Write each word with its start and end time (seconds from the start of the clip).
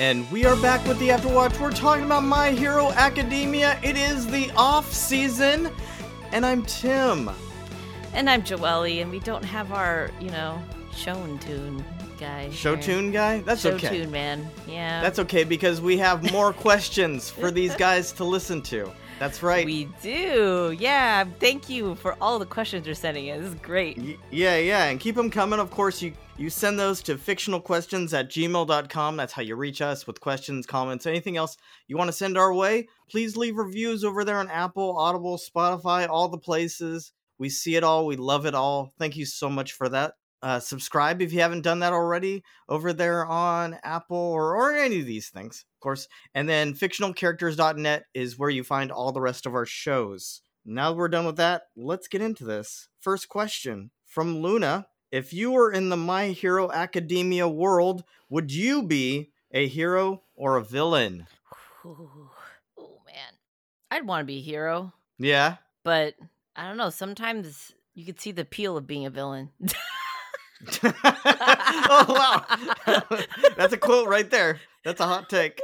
back 0.00 0.82
with 0.86 0.98
the 0.98 1.10
Afterwatch. 1.10 1.60
We're 1.60 1.70
talking 1.70 2.06
about 2.06 2.22
My 2.24 2.52
Hero 2.52 2.90
Academia. 2.92 3.78
It 3.82 3.98
is 3.98 4.26
the 4.26 4.50
off 4.56 4.90
season, 4.90 5.70
and 6.32 6.46
I'm 6.46 6.62
Tim. 6.62 7.28
And 8.14 8.30
I'm 8.30 8.42
Joelle, 8.42 9.02
and 9.02 9.10
we 9.10 9.18
don't 9.18 9.44
have 9.44 9.72
our, 9.72 10.10
you 10.18 10.30
know, 10.30 10.58
show 10.96 11.12
tune 11.40 11.84
guy. 12.18 12.48
Show 12.48 12.76
here. 12.76 12.82
tune 12.82 13.12
guy? 13.12 13.40
That's 13.40 13.60
show 13.60 13.72
okay. 13.72 13.90
tune 13.90 14.10
man. 14.10 14.48
Yeah. 14.66 15.02
That's 15.02 15.18
okay 15.18 15.44
because 15.44 15.82
we 15.82 15.98
have 15.98 16.32
more 16.32 16.52
questions 16.66 17.28
for 17.28 17.50
these 17.50 17.76
guys 17.76 18.10
to 18.12 18.24
listen 18.24 18.62
to. 18.62 18.90
That's 19.20 19.42
right. 19.42 19.66
We 19.66 19.86
do. 20.00 20.74
Yeah. 20.80 21.26
Thank 21.38 21.68
you 21.68 21.94
for 21.96 22.16
all 22.22 22.38
the 22.38 22.46
questions 22.46 22.86
you're 22.86 22.94
sending 22.94 23.26
in. 23.26 23.42
This 23.42 23.52
is 23.52 23.60
great. 23.60 23.98
Y- 23.98 24.16
yeah, 24.30 24.56
yeah, 24.56 24.84
and 24.86 24.98
keep 24.98 25.14
them 25.14 25.28
coming. 25.28 25.60
Of 25.60 25.70
course, 25.70 26.00
you 26.00 26.14
you 26.38 26.48
send 26.48 26.78
those 26.78 27.02
to 27.02 27.16
fictionalquestions 27.16 28.18
at 28.18 28.30
gmail.com. 28.30 29.16
That's 29.18 29.34
how 29.34 29.42
you 29.42 29.56
reach 29.56 29.82
us 29.82 30.06
with 30.06 30.22
questions, 30.22 30.66
comments, 30.66 31.04
anything 31.04 31.36
else 31.36 31.58
you 31.86 31.98
want 31.98 32.08
to 32.08 32.16
send 32.16 32.38
our 32.38 32.54
way. 32.54 32.88
Please 33.10 33.36
leave 33.36 33.58
reviews 33.58 34.04
over 34.04 34.24
there 34.24 34.38
on 34.38 34.48
Apple, 34.48 34.96
Audible, 34.96 35.36
Spotify, 35.36 36.08
all 36.08 36.30
the 36.30 36.38
places. 36.38 37.12
We 37.38 37.50
see 37.50 37.76
it 37.76 37.84
all. 37.84 38.06
We 38.06 38.16
love 38.16 38.46
it 38.46 38.54
all. 38.54 38.94
Thank 38.98 39.18
you 39.18 39.26
so 39.26 39.50
much 39.50 39.72
for 39.72 39.90
that. 39.90 40.14
Uh, 40.42 40.58
subscribe 40.58 41.20
if 41.20 41.32
you 41.32 41.40
haven't 41.40 41.62
done 41.62 41.80
that 41.80 41.92
already 41.92 42.42
over 42.68 42.92
there 42.92 43.26
on 43.26 43.76
Apple 43.82 44.16
or, 44.16 44.56
or 44.56 44.74
any 44.74 45.00
of 45.00 45.06
these 45.06 45.28
things, 45.28 45.64
of 45.76 45.80
course. 45.80 46.08
And 46.34 46.48
then 46.48 46.72
fictionalcharacters.net 46.74 48.04
is 48.14 48.38
where 48.38 48.48
you 48.50 48.64
find 48.64 48.90
all 48.90 49.12
the 49.12 49.20
rest 49.20 49.44
of 49.46 49.54
our 49.54 49.66
shows. 49.66 50.40
Now 50.64 50.90
that 50.90 50.96
we're 50.96 51.08
done 51.08 51.26
with 51.26 51.36
that, 51.36 51.64
let's 51.76 52.08
get 52.08 52.22
into 52.22 52.44
this. 52.44 52.88
First 53.00 53.28
question 53.28 53.90
from 54.06 54.38
Luna 54.40 54.86
If 55.12 55.32
you 55.32 55.50
were 55.52 55.72
in 55.72 55.88
the 55.90 55.96
My 55.96 56.28
Hero 56.28 56.70
Academia 56.72 57.48
world, 57.48 58.04
would 58.28 58.52
you 58.52 58.82
be 58.82 59.32
a 59.52 59.66
hero 59.66 60.22
or 60.34 60.56
a 60.56 60.64
villain? 60.64 61.26
Ooh. 61.84 62.30
Oh 62.78 63.00
man. 63.06 63.34
I'd 63.90 64.06
want 64.06 64.22
to 64.22 64.26
be 64.26 64.38
a 64.38 64.42
hero, 64.42 64.92
Yeah. 65.18 65.56
but 65.84 66.14
I 66.56 66.66
don't 66.66 66.76
know. 66.76 66.90
Sometimes 66.90 67.72
you 67.94 68.04
could 68.06 68.20
see 68.20 68.32
the 68.32 68.42
appeal 68.42 68.76
of 68.76 68.86
being 68.86 69.04
a 69.04 69.10
villain. 69.10 69.50
oh 70.82 72.04
wow, 72.08 73.16
that's 73.56 73.72
a 73.72 73.76
quote 73.78 74.08
right 74.08 74.30
there. 74.30 74.60
That's 74.84 75.00
a 75.00 75.06
hot 75.06 75.28
take. 75.28 75.60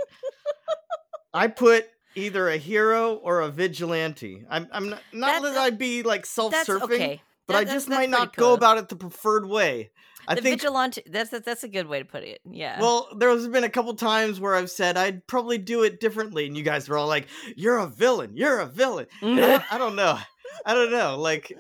I 1.35 1.49
put 1.49 1.87
either 2.15 2.49
a 2.49 2.57
hero 2.57 3.15
or 3.15 3.41
a 3.41 3.49
vigilante. 3.51 4.45
I'm, 4.49 4.69
I'm 4.73 4.89
not, 4.91 5.01
not 5.13 5.27
That's- 5.43 5.55
that 5.55 5.61
I'd 5.61 5.79
be 5.79 6.03
like 6.03 6.25
self-surfing, 6.27 6.83
okay. 6.83 7.23
but 7.47 7.55
That- 7.55 7.61
I 7.69 7.73
just 7.73 7.89
might 7.89 8.09
not 8.11 8.33
pretty 8.33 8.47
go 8.49 8.55
about 8.55 8.79
it 8.79 8.89
the 8.89 8.97
preferred 8.97 9.47
way. 9.47 9.91
I 10.29 10.35
the 10.35 10.43
think. 10.43 10.61
vigilante. 10.61 11.03
That's 11.07 11.33
a, 11.33 11.41
that's 11.41 11.63
a 11.63 11.69
good 11.69 11.87
way 11.87 12.01
to 12.01 12.05
put 12.05 12.25
it. 12.25 12.41
Yeah. 12.51 12.81
Well, 12.81 13.09
there's 13.17 13.47
been 13.47 13.63
a 13.63 13.69
couple 13.69 13.95
times 13.95 14.41
where 14.41 14.57
I've 14.57 14.71
said 14.71 14.97
I'd 14.97 15.25
probably 15.29 15.57
do 15.59 15.85
it 15.85 16.01
differently, 16.01 16.47
and 16.47 16.57
you 16.57 16.65
guys 16.65 16.89
were 16.89 16.99
all 16.99 17.07
like, 17.07 17.29
"You're 17.55 17.79
a 17.79 17.87
villain. 17.87 18.33
You're 18.35 18.59
a 18.59 18.67
villain." 18.67 19.07
I 19.23 19.77
don't 19.79 19.95
know. 19.95 20.19
I 20.65 20.75
don't 20.75 20.91
know. 20.91 21.17
Like, 21.19 21.53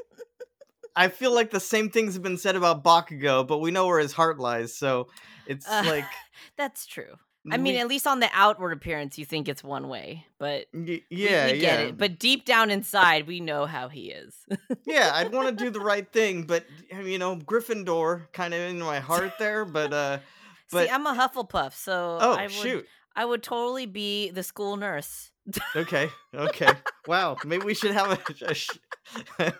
I 0.97 1.09
feel 1.09 1.35
like 1.35 1.51
the 1.51 1.61
same 1.61 1.91
things 1.91 2.15
have 2.15 2.23
been 2.23 2.39
said 2.39 2.57
about 2.57 2.83
Bakugo, 2.83 3.47
but 3.47 3.59
we 3.59 3.71
know 3.71 3.87
where 3.87 3.99
his 4.01 4.13
heart 4.13 4.39
lies. 4.39 4.75
So 4.77 5.09
it's 5.47 5.69
Uh, 5.69 5.83
like, 5.87 6.05
that's 6.57 6.87
true. 6.87 7.15
I 7.49 7.59
mean, 7.59 7.75
we- 7.75 7.81
at 7.81 7.87
least 7.87 8.09
on 8.09 8.19
the 8.19 8.29
outward 8.33 8.73
appearance, 8.73 9.19
you 9.19 9.25
think 9.25 9.47
it's 9.49 9.63
one 9.63 9.89
way, 9.89 10.27
but 10.41 10.67
y- 10.75 10.81
we- 10.83 11.05
yeah, 11.11 11.47
we, 11.47 11.53
get 11.53 11.61
yeah, 11.61 11.79
it. 11.89 11.97
But 11.99 12.19
deep 12.19 12.45
down 12.45 12.71
inside, 12.71 13.29
we 13.29 13.39
know 13.39 13.67
how 13.67 13.89
he 13.89 14.11
is. 14.11 14.35
yeah. 14.85 15.11
I'd 15.15 15.31
want 15.33 15.57
to 15.57 15.65
do 15.65 15.71
the 15.71 15.79
right 15.79 16.11
thing, 16.13 16.43
but 16.43 16.65
you 17.05 17.19
know, 17.19 17.37
Gryffindor 17.37 18.33
kind 18.33 18.53
of 18.53 18.61
in 18.63 18.81
my 18.81 18.99
heart 18.99 19.35
there. 19.39 19.65
But 19.65 19.93
uh, 19.93 20.19
But- 20.73 20.87
See, 20.87 20.91
I'm 20.91 21.07
a 21.07 21.15
Hufflepuff, 21.15 21.73
so 21.75 22.19
oh 22.21 22.33
I 22.33 22.43
would, 22.45 22.51
shoot. 22.51 22.87
I 23.15 23.25
would 23.25 23.43
totally 23.45 23.87
be 23.87 24.31
the 24.31 24.43
school 24.43 24.77
nurse. 24.77 25.31
Okay, 25.77 26.09
okay. 26.35 26.69
Wow, 27.07 27.37
maybe 27.45 27.65
we 27.65 27.75
should 27.75 27.93
have 27.93 28.11
a. 28.11 28.45
a 28.47 28.55
sh- 28.55 28.69
I 29.39 29.53